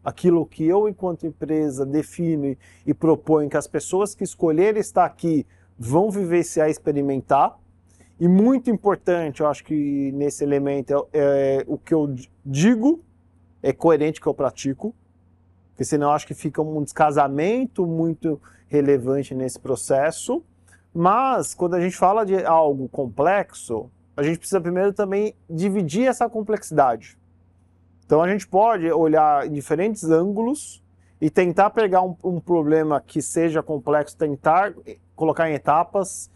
aquilo 0.04 0.44
que 0.44 0.66
eu, 0.66 0.90
enquanto 0.90 1.28
empresa, 1.28 1.86
defino 1.86 2.58
e 2.84 2.94
proponho 2.96 3.48
que 3.48 3.58
as 3.58 3.68
pessoas 3.68 4.16
que 4.16 4.24
escolherem 4.24 4.82
estar 4.82 5.06
aqui 5.06 5.46
vão 5.78 6.10
vivenciar 6.10 6.68
e 6.68 6.72
experimentar. 6.72 7.60
E 8.20 8.28
muito 8.28 8.72
importante, 8.72 9.42
eu 9.42 9.48
acho 9.48 9.64
que 9.64 10.12
nesse 10.14 10.44
elemento, 10.44 11.08
é, 11.14 11.58
é 11.60 11.66
o 11.68 11.78
que 11.78 11.94
eu 11.94 12.12
digo 12.44 13.04
é 13.62 13.72
coerente 13.72 14.20
com 14.20 14.32
o 14.32 14.34
que 14.34 14.42
eu 14.42 14.46
pratico 14.46 14.96
porque 15.72 15.84
senão 15.84 16.12
acho 16.12 16.28
que 16.28 16.34
fica 16.34 16.62
um 16.62 16.84
descasamento 16.84 17.86
muito 17.86 18.40
relevante 18.68 19.34
nesse 19.34 19.60
processo. 19.60 20.44
Mas 20.94 21.54
quando 21.54 21.76
a 21.76 21.82
gente 21.82 21.96
fala 21.96 22.26
de 22.26 22.44
algo 22.46 22.88
complexo, 22.90 23.90
a 24.16 24.24
gente 24.24 24.40
precisa 24.40 24.60
primeiro 24.60 24.94
também 24.94 25.34
dividir 25.50 26.08
essa 26.08 26.30
complexidade. 26.30 27.18
Então 28.06 28.22
a 28.22 28.28
gente 28.28 28.48
pode 28.48 28.92
olhar 28.92 29.48
em 29.48 29.52
diferentes 29.54 30.04
ângulos 30.04 30.84
e 31.20 31.30
tentar 31.30 31.70
pegar 31.70 32.02
um, 32.02 32.16
um 32.24 32.40
problema 32.40 33.00
que 33.00 33.22
seja 33.22 33.64
complexo, 33.64 34.18
tentar 34.18 34.74
colocar 35.16 35.50
em 35.50 35.54
etapas, 35.54 36.30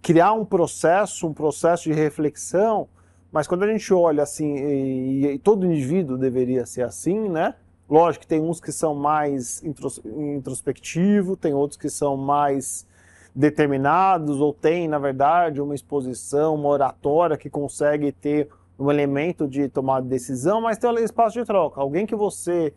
criar 0.00 0.32
um 0.32 0.44
processo, 0.44 1.26
um 1.26 1.34
processo 1.34 1.84
de 1.84 1.92
reflexão. 1.92 2.88
Mas 3.30 3.46
quando 3.46 3.64
a 3.64 3.66
gente 3.66 3.92
olha 3.92 4.22
assim, 4.22 4.56
e, 4.56 5.26
e 5.32 5.38
todo 5.38 5.66
indivíduo 5.66 6.16
deveria 6.16 6.64
ser 6.64 6.82
assim, 6.82 7.28
né? 7.28 7.54
Lógico 7.90 8.22
que 8.22 8.28
tem 8.28 8.40
uns 8.40 8.60
que 8.60 8.70
são 8.70 8.94
mais 8.94 9.60
introspectivos, 9.64 11.36
tem 11.36 11.52
outros 11.52 11.76
que 11.76 11.90
são 11.90 12.16
mais 12.16 12.86
determinados, 13.34 14.40
ou 14.40 14.54
tem, 14.54 14.86
na 14.86 14.98
verdade, 14.98 15.60
uma 15.60 15.74
exposição, 15.74 16.54
uma 16.54 16.68
oratória 16.68 17.36
que 17.36 17.50
consegue 17.50 18.12
ter 18.12 18.48
um 18.78 18.92
elemento 18.92 19.48
de 19.48 19.68
tomar 19.68 20.02
decisão, 20.02 20.60
mas 20.60 20.78
tem 20.78 20.88
um 20.88 20.98
espaço 20.98 21.40
de 21.40 21.44
troca. 21.44 21.80
Alguém 21.80 22.06
que 22.06 22.14
você 22.14 22.72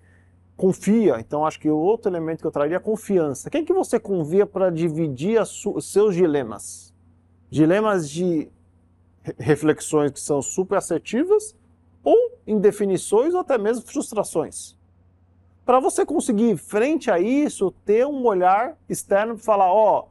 confia, 0.58 1.20
então 1.20 1.46
acho 1.46 1.60
que 1.60 1.70
o 1.70 1.78
outro 1.78 2.12
elemento 2.12 2.42
que 2.42 2.48
eu 2.48 2.52
traria 2.52 2.76
é 2.76 2.78
a 2.78 2.80
confiança. 2.80 3.52
Quem 3.52 3.64
que 3.64 3.74
você 3.74 4.00
confia 4.00 4.48
para 4.48 4.72
dividir 4.72 5.40
os 5.40 5.92
seus 5.92 6.16
dilemas? 6.16 6.92
Dilemas 7.52 8.10
de 8.10 8.50
reflexões 9.38 10.12
que 10.12 10.20
são 10.20 10.42
super 10.42 10.80
assertivas 10.80 11.56
ou 12.04 12.18
indefinições 12.48 13.36
ou 13.36 13.42
até 13.42 13.60
mesmo 13.60 13.86
frustrações 13.86 14.76
para 15.66 15.80
você 15.80 16.06
conseguir, 16.06 16.58
frente 16.58 17.10
a 17.10 17.20
isso, 17.20 17.72
ter 17.86 18.06
um 18.06 18.26
olhar 18.26 18.78
externo 18.90 19.36
e 19.36 19.38
falar, 19.38 19.72
ó, 19.72 20.08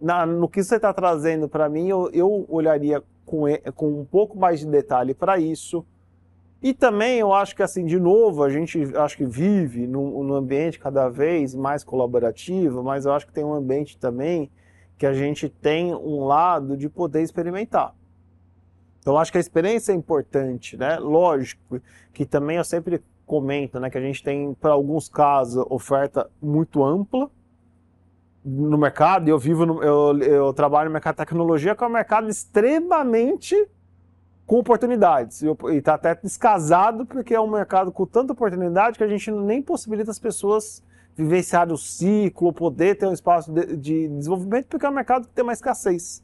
oh, 0.00 0.26
no 0.26 0.48
que 0.48 0.62
você 0.62 0.76
está 0.76 0.92
trazendo 0.92 1.48
para 1.48 1.68
mim, 1.68 1.88
eu, 1.88 2.10
eu 2.12 2.46
olharia 2.48 3.02
com, 3.24 3.44
com 3.74 4.00
um 4.00 4.04
pouco 4.04 4.38
mais 4.38 4.60
de 4.60 4.66
detalhe 4.66 5.14
para 5.14 5.38
isso. 5.38 5.84
E 6.62 6.72
também 6.72 7.18
eu 7.18 7.32
acho 7.32 7.56
que, 7.56 7.62
assim, 7.62 7.84
de 7.84 7.98
novo, 7.98 8.44
a 8.44 8.50
gente 8.50 8.80
acho 8.96 9.16
que 9.16 9.26
vive 9.26 9.86
num, 9.86 10.22
num 10.22 10.34
ambiente 10.34 10.78
cada 10.78 11.08
vez 11.08 11.54
mais 11.54 11.82
colaborativo, 11.82 12.84
mas 12.84 13.04
eu 13.04 13.12
acho 13.12 13.26
que 13.26 13.32
tem 13.32 13.44
um 13.44 13.54
ambiente 13.54 13.98
também 13.98 14.50
que 14.96 15.04
a 15.04 15.12
gente 15.12 15.48
tem 15.48 15.92
um 15.92 16.24
lado 16.24 16.76
de 16.76 16.88
poder 16.88 17.22
experimentar. 17.22 17.92
Então, 19.00 19.18
acho 19.18 19.32
que 19.32 19.38
a 19.38 19.40
experiência 19.40 19.90
é 19.90 19.96
importante, 19.96 20.76
né? 20.76 20.96
Lógico 21.00 21.80
que 22.12 22.24
também 22.24 22.58
eu 22.58 22.64
sempre 22.64 23.02
comenta, 23.32 23.80
né, 23.80 23.88
que 23.88 23.96
a 23.96 24.00
gente 24.02 24.22
tem, 24.22 24.52
para 24.52 24.72
alguns 24.72 25.08
casos, 25.08 25.64
oferta 25.70 26.30
muito 26.38 26.84
ampla 26.84 27.30
no 28.44 28.76
mercado, 28.76 29.26
e 29.26 29.30
eu 29.30 29.38
vivo, 29.38 29.64
no, 29.64 29.82
eu, 29.82 30.18
eu 30.18 30.52
trabalho 30.52 30.90
no 30.90 30.92
mercado 30.92 31.14
de 31.14 31.18
tecnologia, 31.24 31.74
que 31.74 31.82
é 31.82 31.86
um 31.86 31.90
mercado 31.90 32.28
extremamente 32.28 33.56
com 34.46 34.58
oportunidades, 34.58 35.40
e 35.40 35.46
está 35.78 35.94
até 35.94 36.14
descasado, 36.14 37.06
porque 37.06 37.34
é 37.34 37.40
um 37.40 37.50
mercado 37.50 37.90
com 37.90 38.04
tanta 38.04 38.34
oportunidade 38.34 38.98
que 38.98 39.04
a 39.04 39.08
gente 39.08 39.30
nem 39.30 39.62
possibilita 39.62 40.10
as 40.10 40.18
pessoas 40.18 40.84
vivenciar 41.16 41.72
o 41.72 41.78
ciclo, 41.78 42.52
poder 42.52 42.98
ter 42.98 43.06
um 43.06 43.14
espaço 43.14 43.50
de, 43.50 43.78
de 43.78 44.08
desenvolvimento, 44.08 44.66
porque 44.66 44.84
é 44.84 44.90
um 44.90 44.94
mercado 44.94 45.26
que 45.26 45.32
tem 45.32 45.42
uma 45.42 45.54
escassez. 45.54 46.22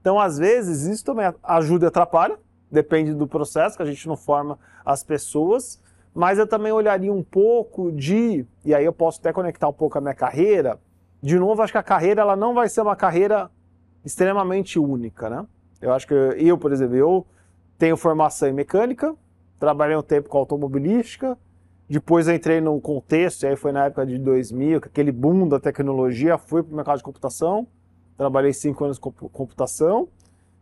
Então, 0.00 0.16
às 0.16 0.38
vezes, 0.38 0.82
isso 0.82 1.04
também 1.04 1.34
ajuda 1.42 1.86
e 1.86 1.88
atrapalha, 1.88 2.38
depende 2.70 3.14
do 3.14 3.26
processo, 3.26 3.76
que 3.76 3.82
a 3.82 3.86
gente 3.86 4.06
não 4.06 4.16
forma 4.16 4.60
as 4.84 5.02
pessoas, 5.02 5.82
mas 6.18 6.36
eu 6.36 6.48
também 6.48 6.72
olharia 6.72 7.12
um 7.12 7.22
pouco 7.22 7.92
de, 7.92 8.44
e 8.64 8.74
aí 8.74 8.84
eu 8.84 8.92
posso 8.92 9.20
até 9.20 9.32
conectar 9.32 9.68
um 9.68 9.72
pouco 9.72 9.96
a 9.96 10.00
minha 10.00 10.16
carreira, 10.16 10.76
de 11.22 11.38
novo, 11.38 11.62
acho 11.62 11.72
que 11.72 11.78
a 11.78 11.82
carreira 11.82 12.22
ela 12.22 12.34
não 12.34 12.54
vai 12.54 12.68
ser 12.68 12.80
uma 12.80 12.96
carreira 12.96 13.48
extremamente 14.04 14.80
única, 14.80 15.30
né? 15.30 15.46
Eu 15.80 15.92
acho 15.92 16.08
que 16.08 16.14
eu, 16.14 16.58
por 16.58 16.72
exemplo, 16.72 16.96
eu 16.96 17.24
tenho 17.78 17.96
formação 17.96 18.48
em 18.48 18.52
mecânica, 18.52 19.14
trabalhei 19.60 19.96
um 19.96 20.02
tempo 20.02 20.28
com 20.28 20.38
automobilística, 20.38 21.38
depois 21.88 22.26
entrei 22.26 22.60
no 22.60 22.80
contexto, 22.80 23.44
e 23.44 23.46
aí 23.46 23.54
foi 23.54 23.70
na 23.70 23.84
época 23.84 24.04
de 24.04 24.18
2000, 24.18 24.78
aquele 24.78 25.12
boom 25.12 25.46
da 25.46 25.60
tecnologia, 25.60 26.36
fui 26.36 26.64
para 26.64 26.72
o 26.72 26.74
mercado 26.74 26.96
de 26.96 27.04
computação, 27.04 27.64
trabalhei 28.16 28.52
cinco 28.52 28.84
anos 28.84 28.98
com 28.98 29.12
computação, 29.12 30.08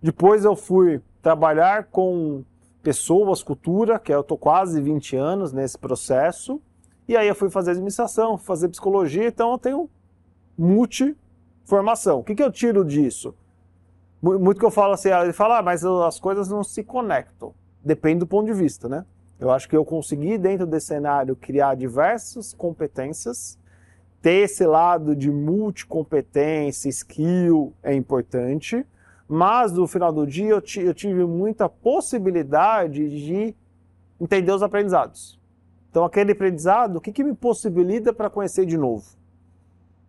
depois 0.02 0.44
eu 0.44 0.54
fui 0.54 1.00
trabalhar 1.22 1.84
com 1.84 2.44
pessoas, 2.86 3.42
cultura, 3.42 3.98
que 3.98 4.14
eu 4.14 4.20
estou 4.20 4.38
quase 4.38 4.80
20 4.80 5.16
anos 5.16 5.52
nesse 5.52 5.76
processo. 5.76 6.62
E 7.08 7.16
aí 7.16 7.26
eu 7.26 7.34
fui 7.34 7.50
fazer 7.50 7.72
administração, 7.72 8.38
fazer 8.38 8.68
psicologia, 8.68 9.26
então 9.26 9.50
eu 9.50 9.58
tenho 9.58 9.90
multi-formação. 10.56 12.20
O 12.20 12.22
que, 12.22 12.36
que 12.36 12.42
eu 12.44 12.52
tiro 12.52 12.84
disso? 12.84 13.34
Muito 14.22 14.60
que 14.60 14.64
eu 14.64 14.70
falo 14.70 14.92
assim, 14.92 15.08
ele 15.08 15.32
fala, 15.32 15.58
ah, 15.58 15.62
mas 15.62 15.84
as 15.84 16.20
coisas 16.20 16.48
não 16.48 16.62
se 16.62 16.84
conectam. 16.84 17.52
Depende 17.84 18.20
do 18.20 18.26
ponto 18.26 18.46
de 18.46 18.52
vista, 18.52 18.88
né? 18.88 19.04
Eu 19.40 19.50
acho 19.50 19.68
que 19.68 19.76
eu 19.76 19.84
consegui, 19.84 20.38
dentro 20.38 20.64
desse 20.64 20.86
cenário, 20.86 21.34
criar 21.34 21.74
diversas 21.74 22.54
competências. 22.54 23.58
Ter 24.22 24.44
esse 24.44 24.64
lado 24.64 25.16
de 25.16 25.28
multicompetência, 25.28 26.88
skill 26.88 27.72
é 27.82 27.92
importante 27.92 28.86
mas 29.28 29.72
no 29.72 29.86
final 29.86 30.12
do 30.12 30.26
dia 30.26 30.50
eu, 30.50 30.94
tive 30.94 31.24
muita 31.24 31.68
possibilidade 31.68 33.08
de 33.08 33.54
entender 34.20 34.52
os 34.52 34.62
aprendizados. 34.62 35.38
Então, 35.90 36.04
aquele 36.04 36.32
aprendizado, 36.32 36.96
o 36.96 37.00
que, 37.00 37.10
que 37.10 37.24
me 37.24 37.34
possibilita 37.34 38.12
para 38.12 38.30
conhecer 38.30 38.66
de 38.66 38.76
novo? 38.76 39.04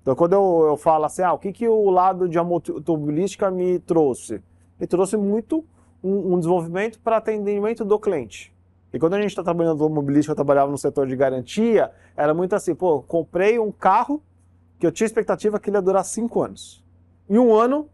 Então, 0.02 0.16
quando 0.16 0.34
eu, 0.34 0.66
eu 0.68 0.78
falo 0.78 1.06
assim, 1.06 1.22
ah, 1.22 1.34
o 1.34 1.40
que, 1.40 1.52
que 1.52 1.68
o 1.68 1.90
lado 1.90 2.30
de 2.30 2.38
automobilística 2.38 3.50
me 3.50 3.80
trouxe? 3.80 4.42
Me 4.80 4.86
trouxe 4.86 5.18
muito 5.18 5.66
um, 6.04 6.34
um 6.34 6.40
desenvolvimento 6.40 7.00
para 7.00 7.18
atendimento 7.18 7.84
do 7.84 8.00
cliente. 8.00 8.56
E 8.94 9.00
quando 9.00 9.16
a 9.16 9.22
gente 9.22 9.32
está 9.32 9.44
trabalhando 9.44 9.78
no 9.78 9.84
automobilística, 9.84 10.32
eu 10.32 10.36
trabalhava 10.36 10.72
no 10.72 10.78
setor 10.78 11.08
de 11.08 11.16
garantia, 11.16 11.92
era 12.16 12.34
muito 12.34 12.56
assim, 12.56 12.74
pô, 12.74 13.02
comprei 13.02 13.60
um 13.60 13.72
carro 13.72 14.22
que 14.80 14.86
eu 14.86 14.92
tinha 14.92 15.06
expectativa 15.06 15.60
que 15.60 15.70
ele 15.70 15.78
ia 15.78 15.82
durar 15.82 16.06
cinco 16.06 16.42
anos. 16.42 16.84
Em 17.30 17.38
um 17.38 17.54
ano, 17.54 17.90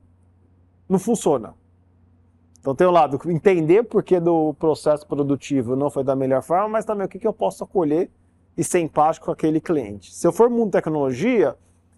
não 0.93 1.00
funciona. 1.00 1.55
Então 2.59 2.73
tem 2.75 2.88
o 2.88 2.91
lado 2.91 3.19
entender 3.25 3.83
porque 3.83 4.19
do 4.19 4.53
processo 4.53 5.05
produtivo 5.05 5.75
não 5.75 5.89
foi 5.89 6.03
da 6.03 6.15
melhor 6.15 6.43
forma, 6.43 6.69
mas 6.69 6.85
também 6.85 7.05
o 7.05 7.09
que, 7.09 7.19
que 7.19 7.27
eu 7.27 7.33
posso 7.33 7.63
acolher 7.63 8.09
e 8.55 8.63
ser 8.63 8.79
empático 8.79 9.25
com 9.25 9.31
aquele 9.31 9.59
cliente. 9.59 10.13
Se 10.13 10.25
eu 10.25 10.31
for 10.31 10.50
mundo 10.50 10.71
tecnologia, 10.71 11.57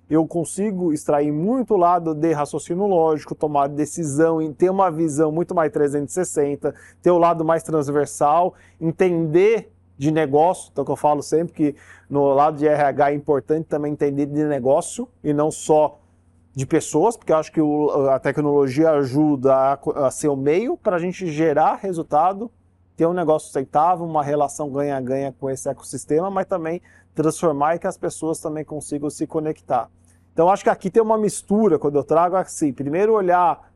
eu 0.10 0.26
consigo 0.26 0.94
extrair 0.94 1.32
muito 1.32 1.76
lado 1.76 2.16
de 2.16 2.32
raciocínio 2.32 2.88
lógico, 2.88 3.36
tomar 3.36 3.68
decisão, 3.68 4.40
ter 4.54 4.70
uma 4.70 4.90
visão 4.90 5.32
muito 5.32 5.54
mais 5.54 5.72
360, 5.72 6.74
ter 7.02 7.12
o 7.12 7.18
lado 7.18 7.44
mais 7.44 7.64
transversal, 7.64 8.54
entender 8.80 9.72
de 9.98 10.10
negócio, 10.12 10.70
então 10.72 10.86
que 10.86 10.92
eu 10.92 10.96
falo 10.96 11.22
sempre 11.22 11.54
que 11.54 11.76
no 12.10 12.34
lado 12.34 12.58
de 12.58 12.68
RH 12.68 13.12
é 13.12 13.14
importante 13.14 13.66
também 13.66 13.92
entender 13.92 14.26
de 14.26 14.44
negócio 14.46 15.08
e 15.24 15.34
não 15.34 15.52
só 15.52 16.00
de 16.56 16.66
pessoas, 16.66 17.18
porque 17.18 17.34
eu 17.34 17.38
acho 17.38 17.52
que 17.52 17.60
o, 17.60 18.10
a 18.10 18.18
tecnologia 18.18 18.92
ajuda 18.92 19.54
a, 19.54 19.80
a 20.08 20.12
ser 20.12 20.30
o 20.30 20.38
meio 20.38 20.78
para 20.78 20.96
a 20.96 21.00
gente 21.00 21.28
gerar 21.28 21.76
resultado, 21.76 22.50
ter 22.96 23.06
um 23.06 23.14
negócio 23.14 23.48
sustentável, 23.48 24.06
uma 24.06 24.24
relação 24.24 24.70
ganha-ganha 24.70 25.36
com 25.38 25.50
esse 25.50 25.68
ecossistema, 25.68 26.32
mas 26.32 26.46
também 26.46 26.82
transformar 27.14 27.76
e 27.76 27.80
que 27.80 27.88
as 27.88 27.98
pessoas 27.98 28.40
também 28.40 28.64
consigam 28.64 29.10
se 29.10 29.28
conectar. 29.28 29.90
Então 30.32 30.50
acho 30.50 30.64
que 30.64 30.70
aqui 30.70 30.90
tem 30.90 31.04
uma 31.04 31.18
mistura, 31.18 31.78
quando 31.78 31.96
eu 31.96 32.04
trago 32.04 32.38
assim, 32.38 32.72
primeiro 32.72 33.14
olhar 33.14 33.72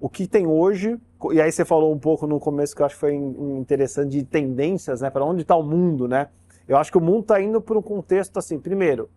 o 0.00 0.08
que 0.08 0.26
tem 0.26 0.46
hoje, 0.46 0.98
e 1.32 1.40
aí 1.40 1.52
você 1.52 1.66
falou 1.66 1.92
um 1.92 1.98
pouco 1.98 2.26
no 2.26 2.40
começo 2.40 2.74
que 2.74 2.80
eu 2.80 2.86
acho 2.86 2.94
que 2.94 3.00
foi 3.00 3.14
interessante 3.14 4.10
de 4.10 4.22
tendências, 4.22 5.02
né, 5.02 5.10
para 5.10 5.24
onde 5.24 5.42
está 5.42 5.56
o 5.56 5.62
mundo, 5.62 6.08
né? 6.08 6.28
Eu 6.68 6.76
acho 6.76 6.90
que 6.90 6.98
o 6.98 7.00
mundo 7.00 7.20
está 7.20 7.40
indo 7.40 7.60
para 7.60 7.78
um 7.78 7.82
contexto 7.82 8.38
assim, 8.38 8.58
primeiro, 8.58 9.08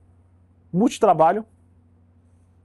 multitrabalho, 0.72 1.46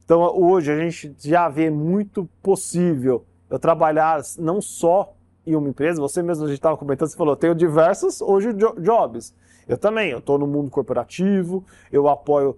então 0.05 0.21
hoje 0.37 0.71
a 0.71 0.77
gente 0.77 1.15
já 1.19 1.49
vê 1.49 1.71
muito 1.71 2.29
possível 2.43 3.25
eu 3.49 3.59
trabalhar 3.59 4.21
não 4.39 4.61
só 4.61 5.15
em 5.47 5.55
uma 5.55 5.69
empresa, 5.69 6.01
você 6.01 6.23
mesmo 6.23 6.45
a 6.45 6.49
gente 6.49 6.57
estava 6.57 6.77
comentando, 6.77 7.09
você 7.09 7.17
falou, 7.17 7.37
tenho 7.37 7.55
diversos 7.55 8.21
hoje 8.21 8.53
jobs. 8.53 9.35
Eu 9.69 9.79
também, 9.79 10.11
eu 10.11 10.19
estou 10.19 10.39
no 10.39 10.47
mundo 10.47 10.71
corporativo, 10.71 11.65
eu 11.91 12.09
apoio 12.09 12.57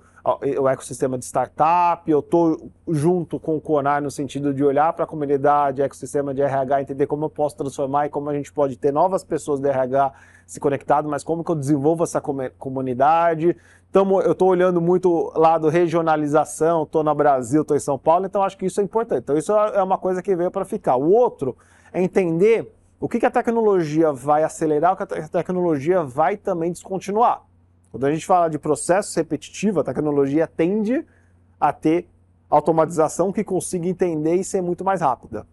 o 0.58 0.68
ecossistema 0.68 1.16
de 1.16 1.25
startup, 1.25 2.10
eu 2.10 2.18
estou 2.18 2.68
junto 2.88 3.38
com 3.38 3.56
o 3.56 3.60
Conar 3.60 4.02
no 4.02 4.10
sentido 4.10 4.52
de 4.52 4.64
olhar 4.64 4.92
para 4.92 5.04
a 5.04 5.06
comunidade, 5.06 5.82
ecossistema 5.82 6.34
de 6.34 6.42
RH, 6.42 6.82
entender 6.82 7.06
como 7.06 7.26
eu 7.26 7.30
posso 7.30 7.56
transformar 7.56 8.06
e 8.06 8.08
como 8.08 8.28
a 8.28 8.34
gente 8.34 8.52
pode 8.52 8.76
ter 8.76 8.92
novas 8.92 9.22
pessoas 9.22 9.60
de 9.60 9.68
RH 9.68 10.12
se 10.44 10.58
conectado, 10.58 11.08
mas 11.08 11.22
como 11.22 11.44
que 11.44 11.50
eu 11.50 11.54
desenvolvo 11.54 12.02
essa 12.02 12.20
comunidade. 12.20 13.56
Então, 13.88 14.20
eu 14.20 14.32
estou 14.32 14.48
olhando 14.48 14.80
muito 14.80 15.32
lado 15.36 15.68
regionalização, 15.68 16.82
estou 16.82 17.04
no 17.04 17.14
Brasil, 17.14 17.62
estou 17.62 17.76
em 17.76 17.80
São 17.80 17.96
Paulo, 17.96 18.26
então 18.26 18.42
acho 18.42 18.58
que 18.58 18.66
isso 18.66 18.80
é 18.80 18.84
importante. 18.84 19.20
Então, 19.22 19.38
isso 19.38 19.52
é 19.52 19.82
uma 19.82 19.96
coisa 19.96 20.20
que 20.20 20.34
veio 20.34 20.50
para 20.50 20.64
ficar. 20.64 20.96
O 20.96 21.10
outro 21.12 21.56
é 21.92 22.02
entender 22.02 22.75
o 23.06 23.08
que, 23.08 23.20
que 23.20 23.26
a 23.26 23.30
tecnologia 23.30 24.12
vai 24.12 24.42
acelerar, 24.42 24.92
o 24.92 24.96
que 24.96 25.04
a 25.04 25.28
tecnologia 25.28 26.02
vai 26.02 26.36
também 26.36 26.72
descontinuar. 26.72 27.40
Quando 27.92 28.04
a 28.04 28.12
gente 28.12 28.26
fala 28.26 28.48
de 28.48 28.58
processo 28.58 29.16
repetitivo, 29.16 29.78
a 29.78 29.84
tecnologia 29.84 30.44
tende 30.44 31.06
a 31.60 31.72
ter 31.72 32.08
automatização 32.50 33.32
que 33.32 33.44
consiga 33.44 33.86
entender 33.86 34.34
e 34.34 34.42
ser 34.42 34.60
muito 34.60 34.84
mais 34.84 35.02
rápida. 35.02 35.46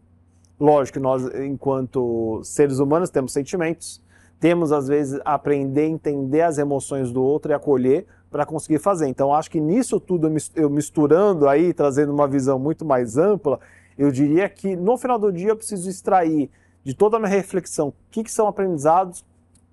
Lógico 0.60 0.98
que 0.98 1.04
nós, 1.04 1.24
enquanto 1.46 2.42
seres 2.44 2.80
humanos, 2.80 3.12
temos 3.12 3.32
sentimentos, 3.32 4.02
temos 4.40 4.72
às 4.72 4.88
vezes 4.88 5.22
aprender 5.24 5.86
entender 5.86 6.42
as 6.42 6.58
emoções 6.58 7.12
do 7.12 7.22
outro 7.22 7.52
e 7.52 7.54
acolher 7.54 8.08
para 8.32 8.48
conseguir 8.48 8.80
fazer. 8.80 9.08
Então 9.10 9.32
acho 9.32 9.52
que 9.52 9.62
nisso 9.62 10.00
tudo 10.00 10.28
eu 10.56 10.72
misturando 10.72 11.48
aí, 11.48 11.72
trazendo 11.72 12.12
uma 12.12 12.28
visão 12.28 12.58
muito 12.58 12.84
mais 12.84 13.16
ampla, 13.16 13.60
eu 13.96 14.12
diria 14.12 14.50
que 14.50 14.76
no 14.76 14.98
final 14.98 15.20
do 15.20 15.32
dia 15.32 15.50
eu 15.50 15.56
preciso 15.56 15.88
extrair 15.88 16.50
de 16.84 16.94
toda 16.94 17.18
a 17.18 17.20
minha 17.20 17.30
reflexão 17.30 17.90
o 17.90 17.94
que, 18.12 18.24
que 18.24 18.32
são 18.32 18.48
aprendizados, 18.48 19.24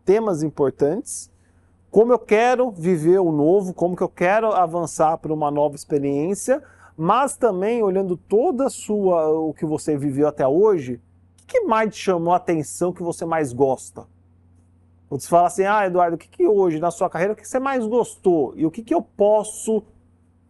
temas 0.05 0.43
importantes 0.43 1.31
como 1.91 2.13
eu 2.13 2.19
quero 2.21 2.71
viver 2.71 3.19
o 3.19 3.33
novo, 3.33 3.75
como 3.75 3.97
que 3.97 4.03
eu 4.03 4.09
quero 4.09 4.53
avançar 4.53 5.19
para 5.19 5.33
uma 5.33 5.51
nova 5.51 5.75
experiência, 5.75 6.63
mas 6.97 7.37
também 7.37 7.83
olhando 7.83 8.17
toda 8.17 8.67
a 8.67 8.71
sua 8.71 9.29
o 9.29 9.53
que 9.53 9.67
você 9.67 9.97
viveu 9.97 10.29
até 10.29 10.47
hoje, 10.47 11.01
o 11.43 11.47
que 11.49 11.63
mais 11.63 11.93
te 11.93 12.01
chamou 12.01 12.33
a 12.33 12.37
atenção 12.37 12.93
que 12.93 13.03
você 13.03 13.25
mais 13.25 13.53
gosta? 13.53 14.07
Você 15.09 15.29
fala 15.29 15.49
assim, 15.49 15.65
ah, 15.65 15.85
Eduardo, 15.85 16.15
o 16.15 16.19
que, 16.19 16.29
que 16.29 16.47
hoje 16.47 16.79
na 16.79 16.93
sua 16.93 17.11
carreira, 17.11 17.33
o 17.33 17.37
que 17.37 17.47
você 17.47 17.59
mais 17.59 17.85
gostou? 17.85 18.53
E 18.57 18.65
o 18.65 18.71
que, 18.71 18.85
que 18.85 18.95
eu 18.95 19.03
posso 19.03 19.83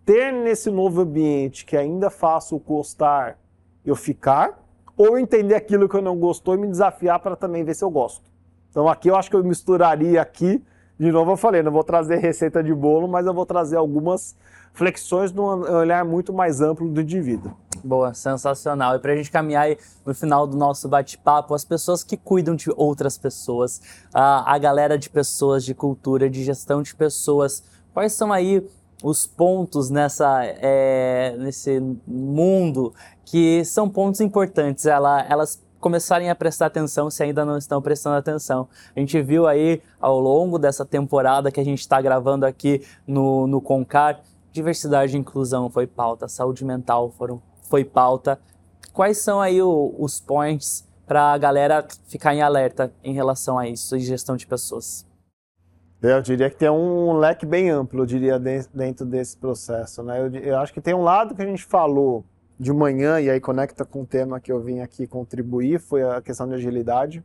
ter 0.04 0.30
nesse 0.30 0.70
novo 0.70 1.00
ambiente 1.00 1.64
que 1.64 1.74
ainda 1.74 2.10
faço 2.10 2.58
gostar 2.58 3.38
eu 3.82 3.96
ficar? 3.96 4.62
Ou 5.00 5.18
entender 5.18 5.54
aquilo 5.54 5.88
que 5.88 5.96
eu 5.96 6.02
não 6.02 6.14
gostou 6.18 6.54
e 6.54 6.58
me 6.58 6.68
desafiar 6.68 7.18
para 7.20 7.34
também 7.34 7.64
ver 7.64 7.72
se 7.72 7.82
eu 7.82 7.88
gosto? 7.88 8.20
Então 8.68 8.86
aqui 8.86 9.08
eu 9.08 9.16
acho 9.16 9.30
que 9.30 9.36
eu 9.36 9.42
misturaria 9.42 10.20
aqui, 10.20 10.62
de 10.98 11.10
novo 11.10 11.30
eu 11.30 11.38
falei, 11.38 11.62
não 11.62 11.72
vou 11.72 11.82
trazer 11.82 12.18
receita 12.18 12.62
de 12.62 12.74
bolo, 12.74 13.08
mas 13.08 13.24
eu 13.24 13.32
vou 13.32 13.46
trazer 13.46 13.78
algumas 13.78 14.36
flexões 14.74 15.32
num 15.32 15.44
olhar 15.44 16.04
muito 16.04 16.34
mais 16.34 16.60
amplo 16.60 16.86
do 16.86 17.00
indivíduo. 17.00 17.50
Boa, 17.82 18.12
sensacional. 18.12 18.94
E 18.94 18.98
para 18.98 19.14
a 19.14 19.16
gente 19.16 19.30
caminhar 19.30 19.62
aí 19.62 19.78
no 20.04 20.14
final 20.14 20.46
do 20.46 20.54
nosso 20.54 20.86
bate-papo, 20.86 21.54
as 21.54 21.64
pessoas 21.64 22.04
que 22.04 22.18
cuidam 22.18 22.54
de 22.54 22.70
outras 22.76 23.16
pessoas, 23.16 23.80
a, 24.12 24.58
galera 24.58 24.98
de 24.98 25.08
pessoas, 25.08 25.64
de 25.64 25.74
cultura, 25.74 26.28
de 26.28 26.44
gestão 26.44 26.82
de 26.82 26.94
pessoas, 26.94 27.64
quais 27.94 28.12
são 28.12 28.30
aí 28.30 28.62
os 29.02 29.26
pontos 29.26 29.88
nessa, 29.88 30.44
é, 30.44 31.34
nesse 31.38 31.80
mundo 32.06 32.92
que 33.30 33.64
são 33.64 33.88
pontos 33.88 34.20
importantes, 34.20 34.86
ela, 34.86 35.24
elas 35.28 35.62
começarem 35.78 36.28
a 36.28 36.34
prestar 36.34 36.66
atenção 36.66 37.08
se 37.08 37.22
ainda 37.22 37.44
não 37.44 37.56
estão 37.56 37.80
prestando 37.80 38.16
atenção. 38.16 38.68
A 38.94 38.98
gente 38.98 39.22
viu 39.22 39.46
aí 39.46 39.80
ao 40.00 40.18
longo 40.18 40.58
dessa 40.58 40.84
temporada 40.84 41.52
que 41.52 41.60
a 41.60 41.64
gente 41.64 41.78
está 41.78 42.02
gravando 42.02 42.44
aqui 42.44 42.84
no, 43.06 43.46
no 43.46 43.60
Concar, 43.60 44.20
diversidade 44.50 45.16
e 45.16 45.20
inclusão 45.20 45.70
foi 45.70 45.86
pauta, 45.86 46.26
saúde 46.26 46.64
mental 46.64 47.12
foram 47.12 47.40
foi 47.62 47.84
pauta. 47.84 48.36
Quais 48.92 49.18
são 49.18 49.40
aí 49.40 49.62
o, 49.62 49.94
os 49.96 50.20
points 50.20 50.84
para 51.06 51.32
a 51.32 51.38
galera 51.38 51.86
ficar 52.08 52.34
em 52.34 52.42
alerta 52.42 52.92
em 53.04 53.14
relação 53.14 53.56
a 53.56 53.68
isso 53.68 53.96
e 53.96 54.00
gestão 54.00 54.36
de 54.36 54.44
pessoas? 54.44 55.06
Eu 56.02 56.20
diria 56.20 56.50
que 56.50 56.56
tem 56.56 56.68
um 56.68 57.12
leque 57.12 57.46
bem 57.46 57.70
amplo, 57.70 58.00
eu 58.00 58.06
diria, 58.06 58.40
dentro 58.74 59.06
desse 59.06 59.36
processo. 59.36 60.02
Né? 60.02 60.18
Eu, 60.18 60.34
eu 60.34 60.58
acho 60.58 60.72
que 60.72 60.80
tem 60.80 60.94
um 60.94 61.02
lado 61.02 61.32
que 61.32 61.42
a 61.42 61.46
gente 61.46 61.64
falou 61.64 62.24
de 62.60 62.74
manhã, 62.74 63.18
e 63.18 63.30
aí 63.30 63.40
conecta 63.40 63.86
com 63.86 64.02
o 64.02 64.06
tema 64.06 64.38
que 64.38 64.52
eu 64.52 64.60
vim 64.60 64.80
aqui 64.80 65.06
contribuir, 65.06 65.80
foi 65.80 66.02
a 66.02 66.20
questão 66.20 66.46
de 66.46 66.52
agilidade. 66.52 67.24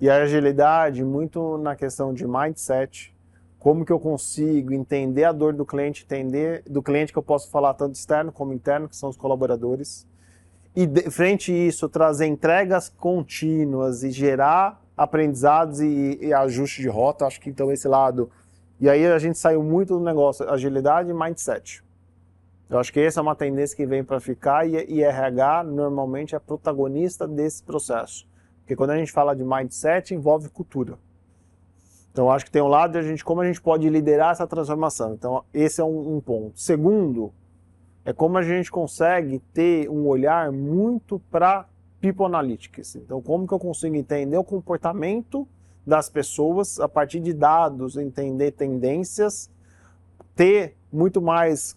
E 0.00 0.08
a 0.08 0.14
agilidade 0.22 1.02
muito 1.02 1.58
na 1.58 1.74
questão 1.74 2.14
de 2.14 2.24
mindset, 2.24 3.12
como 3.58 3.84
que 3.84 3.90
eu 3.90 3.98
consigo 3.98 4.72
entender 4.72 5.24
a 5.24 5.32
dor 5.32 5.54
do 5.54 5.66
cliente, 5.66 6.04
entender 6.04 6.62
do 6.70 6.80
cliente 6.80 7.12
que 7.12 7.18
eu 7.18 7.22
posso 7.22 7.50
falar 7.50 7.74
tanto 7.74 7.96
externo 7.96 8.30
como 8.30 8.52
interno, 8.52 8.88
que 8.88 8.94
são 8.94 9.08
os 9.08 9.16
colaboradores. 9.16 10.06
E 10.76 10.86
de, 10.86 11.10
frente 11.10 11.50
a 11.50 11.56
isso, 11.56 11.88
trazer 11.88 12.26
entregas 12.26 12.88
contínuas 12.88 14.04
e 14.04 14.12
gerar 14.12 14.80
aprendizados 14.96 15.80
e, 15.80 16.16
e 16.22 16.32
ajuste 16.32 16.80
de 16.80 16.88
rota. 16.88 17.26
Acho 17.26 17.40
que 17.40 17.50
então 17.50 17.72
esse 17.72 17.88
lado. 17.88 18.30
E 18.80 18.88
aí 18.88 19.04
a 19.04 19.18
gente 19.18 19.36
saiu 19.36 19.64
muito 19.64 19.98
do 19.98 20.04
negócio, 20.04 20.48
agilidade 20.48 21.10
e 21.10 21.12
mindset. 21.12 21.83
Eu 22.68 22.78
acho 22.78 22.92
que 22.92 23.00
essa 23.00 23.20
é 23.20 23.22
uma 23.22 23.36
tendência 23.36 23.76
que 23.76 23.86
vem 23.86 24.02
para 24.02 24.18
ficar 24.20 24.66
e, 24.66 24.84
e 24.88 25.02
RH 25.02 25.64
normalmente 25.64 26.34
é 26.34 26.38
protagonista 26.38 27.28
desse 27.28 27.62
processo. 27.62 28.26
Porque 28.60 28.74
quando 28.74 28.90
a 28.90 28.96
gente 28.96 29.12
fala 29.12 29.34
de 29.34 29.44
mindset, 29.44 30.14
envolve 30.14 30.48
cultura. 30.48 30.98
Então, 32.10 32.30
acho 32.30 32.44
que 32.44 32.50
tem 32.50 32.62
um 32.62 32.68
lado 32.68 32.92
de 32.92 32.98
a 32.98 33.02
gente, 33.02 33.24
como 33.24 33.40
a 33.40 33.46
gente 33.46 33.60
pode 33.60 33.88
liderar 33.90 34.30
essa 34.30 34.46
transformação. 34.46 35.14
Então, 35.14 35.44
esse 35.52 35.80
é 35.80 35.84
um, 35.84 36.16
um 36.16 36.20
ponto. 36.20 36.58
Segundo, 36.58 37.32
é 38.04 38.12
como 38.12 38.38
a 38.38 38.42
gente 38.42 38.70
consegue 38.70 39.40
ter 39.52 39.90
um 39.90 40.06
olhar 40.06 40.52
muito 40.52 41.18
para 41.30 41.66
people 42.00 42.24
analytics. 42.24 42.96
Então, 42.96 43.20
como 43.20 43.46
que 43.46 43.52
eu 43.52 43.58
consigo 43.58 43.96
entender 43.96 44.36
o 44.36 44.44
comportamento 44.44 45.46
das 45.86 46.08
pessoas 46.08 46.78
a 46.78 46.88
partir 46.88 47.20
de 47.20 47.32
dados, 47.32 47.96
entender 47.96 48.52
tendências, 48.52 49.50
ter 50.34 50.76
muito 50.92 51.20
mais 51.20 51.76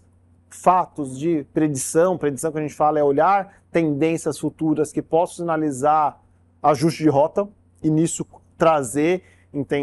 fatos 0.50 1.18
de 1.18 1.44
predição. 1.52 2.18
Predição 2.18 2.50
que 2.52 2.58
a 2.58 2.62
gente 2.62 2.74
fala 2.74 2.98
é 2.98 3.04
olhar 3.04 3.62
tendências 3.70 4.38
futuras 4.38 4.92
que 4.92 5.02
possam 5.02 5.36
sinalizar 5.36 6.20
ajuste 6.62 7.02
de 7.02 7.08
rota 7.08 7.48
e 7.82 7.90
nisso 7.90 8.26
trazer 8.56 9.22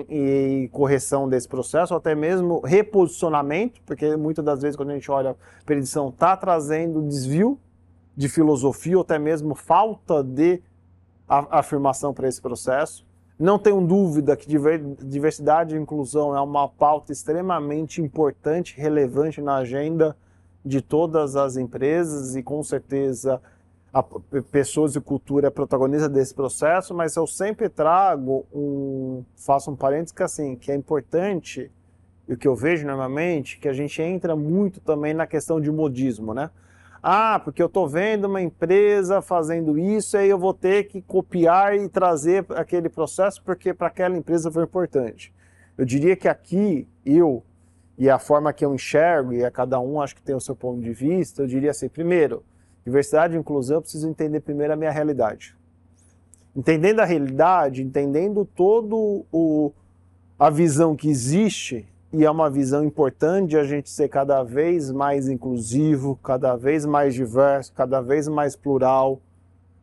e 0.09 0.69
correção 0.71 1.27
desse 1.27 1.47
processo, 1.47 1.93
ou 1.93 1.97
até 1.97 2.13
mesmo 2.13 2.59
reposicionamento, 2.59 3.81
porque 3.83 4.15
muitas 4.15 4.45
das 4.45 4.61
vezes 4.61 4.75
quando 4.75 4.91
a 4.91 4.93
gente 4.93 5.09
olha 5.09 5.31
a 5.31 5.65
predição 5.65 6.09
está 6.09 6.37
trazendo 6.37 7.01
desvio 7.01 7.59
de 8.15 8.29
filosofia, 8.29 8.97
ou 8.97 9.01
até 9.01 9.17
mesmo 9.17 9.55
falta 9.55 10.23
de 10.23 10.61
afirmação 11.27 12.13
para 12.13 12.27
esse 12.27 12.39
processo. 12.41 13.05
Não 13.37 13.57
tenho 13.59 13.81
dúvida 13.81 14.37
que 14.37 14.47
diversidade 14.47 15.75
e 15.75 15.79
inclusão 15.79 16.37
é 16.37 16.39
uma 16.39 16.69
pauta 16.69 17.11
extremamente 17.11 18.01
importante, 18.01 18.79
relevante 18.79 19.41
na 19.41 19.55
agenda 19.55 20.15
de 20.65 20.81
todas 20.81 21.35
as 21.35 21.55
empresas 21.55 22.35
e 22.35 22.41
com 22.41 22.63
certeza 22.63 23.39
a 23.93 24.03
pessoas 24.51 24.95
e 24.95 24.99
cultura 24.99 25.47
é 25.47 25.49
protagonista 25.49 26.09
desse 26.09 26.33
processo, 26.33 26.93
mas 26.93 27.15
eu 27.15 27.25
sempre 27.25 27.69
trago 27.69 28.45
um, 28.53 29.23
faço 29.37 29.71
um 29.71 29.75
parênteses 29.75 30.11
que 30.11 30.23
assim, 30.23 30.55
que 30.57 30.69
é 30.69 30.75
importante 30.75 31.71
e 32.27 32.33
o 32.33 32.37
que 32.37 32.47
eu 32.47 32.55
vejo 32.55 32.85
normalmente, 32.85 33.57
que 33.57 33.69
a 33.69 33.73
gente 33.73 34.01
entra 34.01 34.35
muito 34.35 34.81
também 34.81 35.13
na 35.13 35.27
questão 35.27 35.61
de 35.61 35.71
modismo, 35.71 36.33
né? 36.33 36.49
Ah, 37.01 37.39
porque 37.39 37.61
eu 37.61 37.67
estou 37.67 37.87
vendo 37.87 38.25
uma 38.25 38.41
empresa 38.41 39.21
fazendo 39.21 39.77
isso, 39.77 40.17
aí 40.17 40.27
eu 40.27 40.39
vou 40.39 40.55
ter 40.55 40.85
que 40.85 41.03
copiar 41.03 41.75
e 41.77 41.87
trazer 41.87 42.43
aquele 42.49 42.89
processo 42.89 43.43
porque 43.43 43.75
para 43.75 43.87
aquela 43.87 44.17
empresa 44.17 44.51
foi 44.51 44.63
importante. 44.63 45.31
Eu 45.77 45.85
diria 45.85 46.15
que 46.15 46.27
aqui 46.27 46.87
eu 47.05 47.43
e 47.97 48.09
a 48.09 48.19
forma 48.19 48.51
que 48.51 48.65
eu 48.65 48.73
enxergo 48.73 49.33
e 49.33 49.43
a 49.45 49.51
cada 49.51 49.79
um 49.79 50.01
acho 50.01 50.15
que 50.15 50.21
tem 50.21 50.35
o 50.35 50.41
seu 50.41 50.55
ponto 50.55 50.81
de 50.81 50.91
vista, 50.91 51.43
eu 51.43 51.47
diria 51.47 51.71
assim, 51.71 51.87
primeiro, 51.87 52.43
Diversidade 52.85 53.35
e 53.35 53.39
inclusão, 53.39 53.77
eu 53.77 53.81
preciso 53.81 54.07
entender 54.07 54.41
primeiro 54.41 54.73
a 54.73 54.75
minha 54.75 54.91
realidade. 54.91 55.55
Entendendo 56.55 56.99
a 56.99 57.05
realidade, 57.05 57.81
entendendo 57.81 58.45
todo 58.45 59.25
o 59.31 59.71
a 60.37 60.49
visão 60.51 60.95
que 60.95 61.09
existe 61.09 61.87
e 62.13 62.23
é 62.23 62.29
uma 62.29 62.49
visão 62.49 62.83
importante 62.83 63.57
a 63.57 63.63
gente 63.63 63.89
ser 63.89 64.09
cada 64.09 64.43
vez 64.43 64.91
mais 64.91 65.27
inclusivo, 65.27 66.19
cada 66.21 66.55
vez 66.55 66.85
mais 66.85 67.15
diverso, 67.15 67.73
cada 67.73 68.01
vez 68.01 68.27
mais 68.27 68.55
plural. 68.55 69.19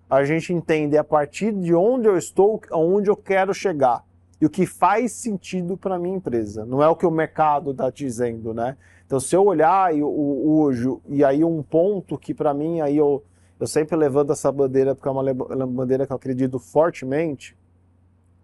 A 0.08 0.22
gente 0.24 0.52
entender 0.52 0.98
a 0.98 1.04
partir 1.04 1.52
de 1.52 1.74
onde 1.74 2.06
eu 2.06 2.16
estou, 2.16 2.60
aonde 2.70 3.10
eu 3.10 3.16
quero 3.16 3.52
chegar 3.52 4.04
e 4.42 4.44
o 4.44 4.50
que 4.50 4.66
faz 4.66 5.12
sentido 5.12 5.76
para 5.76 6.00
minha 6.00 6.16
empresa. 6.16 6.66
Não 6.66 6.82
é 6.82 6.88
o 6.88 6.96
que 6.96 7.06
o 7.06 7.12
mercado 7.12 7.70
está 7.70 7.88
dizendo, 7.90 8.52
né? 8.52 8.76
Então, 9.06 9.20
se 9.20 9.36
eu 9.36 9.44
olhar 9.46 9.94
hoje, 9.94 10.88
e 11.08 11.24
aí 11.24 11.44
um 11.44 11.62
ponto 11.62 12.18
que 12.18 12.34
para 12.34 12.52
mim, 12.52 12.80
aí 12.80 12.96
eu, 12.96 13.22
eu 13.60 13.68
sempre 13.68 13.94
levanto 13.94 14.32
essa 14.32 14.50
bandeira, 14.50 14.96
porque 14.96 15.08
é 15.08 15.12
uma 15.12 15.66
bandeira 15.68 16.08
que 16.08 16.12
eu 16.12 16.16
acredito 16.16 16.58
fortemente, 16.58 17.56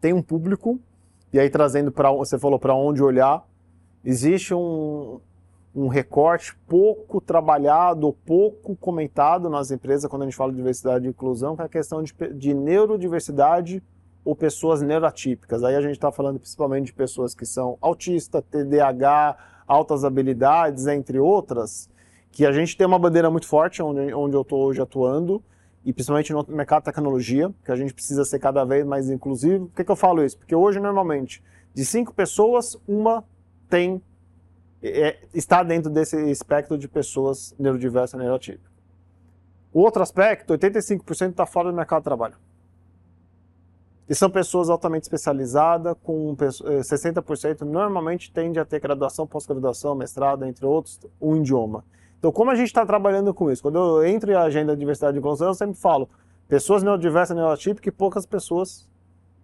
tem 0.00 0.12
um 0.12 0.22
público, 0.22 0.78
e 1.32 1.40
aí 1.40 1.50
trazendo 1.50 1.90
para, 1.90 2.12
você 2.12 2.38
falou 2.38 2.60
para 2.60 2.76
onde 2.76 3.02
olhar, 3.02 3.44
existe 4.04 4.54
um, 4.54 5.18
um 5.74 5.88
recorte 5.88 6.56
pouco 6.68 7.20
trabalhado, 7.20 8.16
pouco 8.24 8.76
comentado 8.76 9.50
nas 9.50 9.72
empresas 9.72 10.08
quando 10.08 10.22
a 10.22 10.26
gente 10.26 10.36
fala 10.36 10.52
de 10.52 10.58
diversidade 10.58 11.06
e 11.06 11.08
inclusão, 11.08 11.56
que 11.56 11.62
é 11.62 11.64
a 11.64 11.68
questão 11.68 12.04
de, 12.04 12.14
de 12.34 12.54
neurodiversidade 12.54 13.82
ou 14.24 14.34
pessoas 14.34 14.82
neurotípicas. 14.82 15.64
Aí 15.64 15.74
a 15.74 15.80
gente 15.80 15.92
está 15.92 16.12
falando 16.12 16.38
principalmente 16.38 16.86
de 16.86 16.92
pessoas 16.92 17.34
que 17.34 17.46
são 17.46 17.78
autistas, 17.80 18.42
TDAH, 18.50 19.36
altas 19.66 20.04
habilidades, 20.04 20.86
entre 20.86 21.18
outras, 21.18 21.90
que 22.30 22.44
a 22.44 22.52
gente 22.52 22.76
tem 22.76 22.86
uma 22.86 22.98
bandeira 22.98 23.30
muito 23.30 23.46
forte 23.46 23.82
onde, 23.82 24.12
onde 24.12 24.36
eu 24.36 24.42
estou 24.42 24.60
hoje 24.60 24.80
atuando, 24.80 25.42
e 25.84 25.92
principalmente 25.92 26.32
no 26.32 26.44
mercado 26.48 26.82
de 26.82 26.86
tecnologia, 26.86 27.52
que 27.64 27.72
a 27.72 27.76
gente 27.76 27.94
precisa 27.94 28.24
ser 28.24 28.38
cada 28.38 28.64
vez 28.64 28.84
mais 28.84 29.08
inclusivo. 29.08 29.66
Por 29.66 29.76
que, 29.76 29.84
que 29.84 29.90
eu 29.90 29.96
falo 29.96 30.24
isso? 30.24 30.36
Porque 30.36 30.54
hoje, 30.54 30.78
normalmente, 30.80 31.42
de 31.72 31.84
cinco 31.84 32.12
pessoas, 32.12 32.76
uma 32.86 33.24
tem 33.68 34.02
é, 34.82 35.18
está 35.34 35.62
dentro 35.62 35.90
desse 35.90 36.16
espectro 36.30 36.78
de 36.78 36.88
pessoas 36.88 37.54
neurodiversas 37.58 38.18
neurotípicas. 38.18 38.70
O 39.72 39.80
outro 39.80 40.02
aspecto, 40.02 40.54
85% 40.54 41.30
está 41.30 41.46
fora 41.46 41.70
do 41.70 41.76
mercado 41.76 42.00
de 42.00 42.04
trabalho. 42.04 42.36
E 44.08 44.14
são 44.14 44.30
pessoas 44.30 44.70
altamente 44.70 45.02
especializadas, 45.02 45.94
com 46.02 46.34
60% 46.34 47.60
eh, 47.60 47.64
normalmente 47.64 48.32
tende 48.32 48.58
a 48.58 48.64
ter 48.64 48.80
graduação, 48.80 49.26
pós-graduação, 49.26 49.94
mestrado, 49.94 50.46
entre 50.46 50.64
outros, 50.64 50.98
um 51.20 51.36
idioma. 51.36 51.84
Então, 52.18 52.32
como 52.32 52.50
a 52.50 52.54
gente 52.54 52.68
está 52.68 52.86
trabalhando 52.86 53.34
com 53.34 53.50
isso? 53.50 53.62
Quando 53.62 53.78
eu 53.78 54.06
entro 54.06 54.30
em 54.30 54.34
agenda 54.34 54.72
de 54.72 54.80
diversidade 54.80 55.16
e 55.16 55.20
inclusão, 55.20 55.48
eu 55.48 55.54
sempre 55.54 55.78
falo, 55.78 56.08
pessoas 56.48 56.82
neurodiversas, 56.82 57.36
neurotípicas 57.36 57.92
e 57.92 57.96
poucas 57.96 58.24
pessoas 58.24 58.88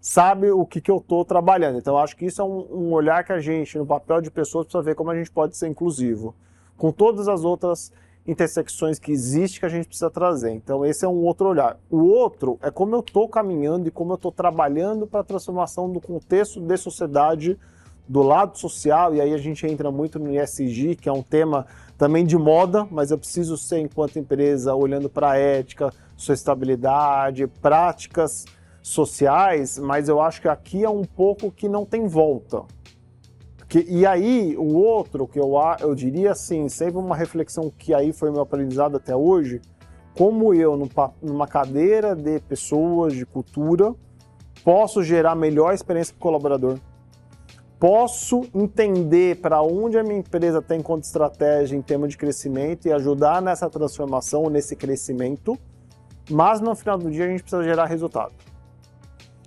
sabe 0.00 0.50
o 0.50 0.66
que, 0.66 0.80
que 0.80 0.90
eu 0.90 0.96
estou 0.96 1.24
trabalhando. 1.24 1.78
Então, 1.78 1.96
acho 1.98 2.16
que 2.16 2.26
isso 2.26 2.42
é 2.42 2.44
um, 2.44 2.66
um, 2.70 2.92
olhar 2.92 3.22
que 3.22 3.32
a 3.32 3.40
gente, 3.40 3.78
no 3.78 3.86
papel 3.86 4.20
de 4.20 4.30
pessoas, 4.30 4.66
precisa 4.66 4.82
ver 4.82 4.94
como 4.94 5.10
a 5.10 5.16
gente 5.16 5.30
pode 5.30 5.56
ser 5.56 5.68
inclusivo. 5.68 6.34
Com 6.76 6.90
todas 6.90 7.28
as 7.28 7.44
outras 7.44 7.92
intersecções 8.26 8.98
que 8.98 9.12
existem 9.12 9.60
que 9.60 9.66
a 9.66 9.68
gente 9.68 9.86
precisa 9.86 10.10
trazer. 10.10 10.50
Então, 10.52 10.84
esse 10.84 11.04
é 11.04 11.08
um 11.08 11.24
outro 11.24 11.48
olhar. 11.48 11.78
O 11.90 12.04
outro 12.04 12.58
é 12.62 12.70
como 12.70 12.94
eu 12.94 13.00
estou 13.00 13.28
caminhando 13.28 13.88
e 13.88 13.90
como 13.90 14.12
eu 14.12 14.16
estou 14.16 14.32
trabalhando 14.32 15.06
para 15.06 15.20
a 15.20 15.24
transformação 15.24 15.90
do 15.90 16.00
contexto 16.00 16.60
de 16.60 16.76
sociedade 16.76 17.58
do 18.06 18.22
lado 18.22 18.58
social, 18.58 19.14
e 19.14 19.20
aí 19.20 19.32
a 19.32 19.38
gente 19.38 19.66
entra 19.66 19.90
muito 19.90 20.18
no 20.18 20.30
ESG, 20.34 20.96
que 20.96 21.08
é 21.08 21.12
um 21.12 21.22
tema 21.22 21.66
também 21.96 22.24
de 22.24 22.36
moda, 22.36 22.86
mas 22.90 23.10
eu 23.10 23.16
preciso 23.18 23.56
ser, 23.56 23.78
enquanto 23.78 24.18
empresa, 24.18 24.74
olhando 24.74 25.08
para 25.08 25.30
a 25.30 25.38
ética, 25.38 25.92
sustentabilidade, 26.16 27.46
práticas 27.46 28.44
sociais, 28.82 29.78
mas 29.78 30.08
eu 30.08 30.20
acho 30.20 30.42
que 30.42 30.48
aqui 30.48 30.84
é 30.84 30.90
um 30.90 31.04
pouco 31.04 31.50
que 31.50 31.68
não 31.68 31.86
tem 31.86 32.06
volta. 32.06 32.62
Que, 33.74 33.84
e 33.88 34.06
aí, 34.06 34.56
o 34.56 34.76
outro 34.76 35.26
que 35.26 35.36
eu, 35.36 35.54
eu 35.80 35.96
diria 35.96 36.30
assim, 36.30 36.68
sempre 36.68 36.96
uma 36.96 37.16
reflexão 37.16 37.72
que 37.76 37.92
aí 37.92 38.12
foi 38.12 38.30
meu 38.30 38.40
aprendizado 38.40 38.98
até 38.98 39.16
hoje, 39.16 39.60
como 40.16 40.54
eu, 40.54 40.80
numa 41.20 41.48
cadeira 41.48 42.14
de 42.14 42.38
pessoas, 42.38 43.14
de 43.14 43.26
cultura, 43.26 43.92
posso 44.62 45.02
gerar 45.02 45.34
melhor 45.34 45.74
experiência 45.74 46.14
para 46.14 46.20
o 46.20 46.22
colaborador, 46.22 46.78
posso 47.76 48.42
entender 48.54 49.40
para 49.40 49.60
onde 49.60 49.98
a 49.98 50.04
minha 50.04 50.20
empresa 50.20 50.62
tem 50.62 50.80
quanto 50.80 51.02
estratégia 51.02 51.76
em 51.76 51.82
termos 51.82 52.10
de 52.10 52.16
crescimento 52.16 52.86
e 52.86 52.92
ajudar 52.92 53.42
nessa 53.42 53.68
transformação, 53.68 54.48
nesse 54.48 54.76
crescimento, 54.76 55.58
mas 56.30 56.60
no 56.60 56.76
final 56.76 56.96
do 56.96 57.10
dia 57.10 57.24
a 57.24 57.28
gente 57.28 57.42
precisa 57.42 57.64
gerar 57.64 57.86
resultado 57.86 58.34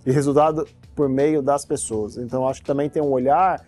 e 0.06 0.12
resultado 0.12 0.68
por 0.94 1.08
meio 1.08 1.42
das 1.42 1.64
pessoas. 1.64 2.18
Então 2.18 2.46
acho 2.46 2.60
que 2.60 2.68
também 2.68 2.90
tem 2.90 3.02
um 3.02 3.12
olhar 3.12 3.66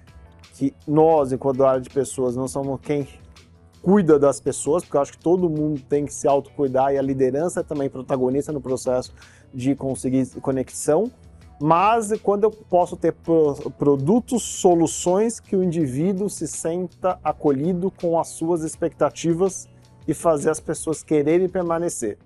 que 0.60 0.74
nós, 0.86 1.32
enquanto 1.32 1.63
área 1.63 1.80
de 1.80 1.89
pessoas, 1.89 2.36
não 2.36 2.45
somos 2.45 2.82
quem 2.82 3.08
cuida 3.82 4.19
das 4.19 4.41
pessoas, 4.41 4.84
porque 4.84 4.98
eu 4.98 5.02
acho 5.02 5.13
que 5.13 5.19
todo 5.19 5.50
mundo 5.50 5.82
tem 5.88 6.06
que 6.06 6.13
se 6.13 6.28
autocuidar 6.28 6.93
e 6.93 6.98
a 6.98 7.02
liderança 7.02 7.62
é 7.62 7.63
também 7.63 7.89
protagonista 7.89 8.52
no 8.52 8.60
processo 8.60 9.13
de 9.54 9.74
conseguir 9.74 10.28
conexão. 10.41 11.10
Mas 11.62 12.12
quando 12.22 12.43
eu 12.43 12.52
posso 12.52 12.98
ter 12.98 13.13
produtos, 13.78 14.43
soluções 14.43 15.39
que 15.39 15.56
o 15.56 15.63
indivíduo 15.63 16.30
se 16.30 16.45
senta 16.45 17.17
acolhido 17.24 17.89
com 17.89 18.19
as 18.19 18.28
suas 18.28 18.62
expectativas 18.62 19.65
e 20.06 20.13
fazer 20.13 20.50
as 20.50 20.60
pessoas 20.60 21.02
quererem 21.02 21.48
permanecer. 21.48 22.17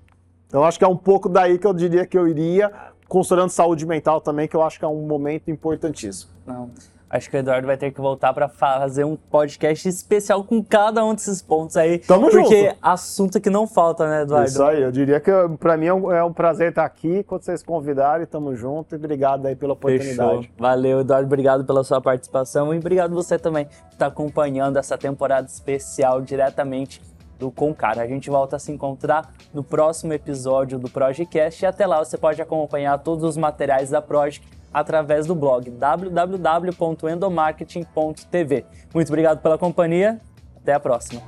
Então 0.48 0.64
acho 0.64 0.80
que 0.80 0.86
é 0.86 0.88
um 0.88 0.98
pouco 0.98 1.30
daí 1.30 1.60
que 1.60 1.68
eu 1.68 1.74
diria 1.74 2.04
que 2.08 2.18
eu 2.18 2.28
iria, 2.28 2.72
considerando 3.08 3.52
saúde 3.52 3.86
mental 3.86 4.20
também, 4.20 4.48
que 4.48 4.56
eu 4.56 4.64
acho 4.64 4.80
que 4.80 4.86
é 4.86 4.88
um 4.88 5.06
momento 5.06 5.52
importantíssimo. 5.52 6.32
Não. 6.48 6.72
Acho 7.14 7.30
que 7.30 7.38
o 7.38 7.40
Eduardo 7.40 7.68
vai 7.68 7.78
ter 7.78 7.92
que 7.92 8.02
voltar 8.02 8.34
para 8.34 8.50
fazer 8.50 9.04
um 9.04 9.16
podcast 9.16 9.88
especial 9.88 10.44
com 10.44 10.64
cada 10.64 11.06
um 11.06 11.14
desses 11.14 11.44
pontos 11.44 11.78
aí. 11.78 12.00
Tamo 12.00 12.22
porque 12.22 12.38
junto. 12.38 12.50
Porque 12.50 12.76
assunto 12.82 13.40
que 13.40 13.52
não 13.52 13.68
falta, 13.68 14.10
né, 14.10 14.24
Eduardo? 14.24 14.50
Isso 14.50 14.64
aí, 14.64 14.82
eu 14.82 14.92
diria 14.92 15.20
que 15.20 15.30
para 15.60 15.78
mim 15.78 15.86
é 15.86 15.94
um, 15.94 16.12
é 16.12 16.24
um, 16.24 16.34
prazer 16.34 16.70
estar 16.70 16.84
aqui. 16.84 17.22
Quando 17.22 17.44
vocês 17.44 17.62
convidarem, 17.62 18.26
tamo 18.26 18.56
junto 18.56 18.96
e 18.96 18.98
obrigado 18.98 19.46
aí 19.46 19.56
pela 19.56 19.74
oportunidade. 19.74 20.38
Fechou. 20.38 20.56
Valeu, 20.58 21.02
Eduardo, 21.02 21.28
obrigado 21.28 21.64
pela 21.64 21.84
sua 21.84 22.02
participação 22.02 22.74
e 22.74 22.80
obrigado 22.80 23.14
você 23.14 23.38
também 23.38 23.66
por 23.66 23.92
estar 23.92 24.08
acompanhando 24.08 24.78
essa 24.78 24.98
temporada 24.98 25.46
especial 25.46 26.20
diretamente 26.20 27.00
do 27.38 27.52
Concar. 27.52 28.00
A 28.00 28.08
gente 28.08 28.28
volta 28.28 28.56
a 28.56 28.60
se 28.60 28.72
encontrar 28.72 29.32
no 29.54 29.64
próximo 29.64 30.14
episódio 30.14 30.80
do 30.80 30.90
Projecast 30.90 31.64
e 31.64 31.68
até 31.68 31.86
lá 31.86 32.04
você 32.04 32.18
pode 32.18 32.42
acompanhar 32.42 32.98
todos 32.98 33.24
os 33.24 33.38
materiais 33.38 33.92
da 33.92 34.02
Project 34.02 34.63
através 34.74 35.28
do 35.28 35.36
blog 35.36 35.70
www.endomarketing.tv. 35.70 38.66
Muito 38.94 39.10
obrigado 39.10 39.42
pela 39.42 39.58
companhia, 39.58 40.22
até 40.58 40.74
a 40.74 40.80
próxima. 40.80 41.22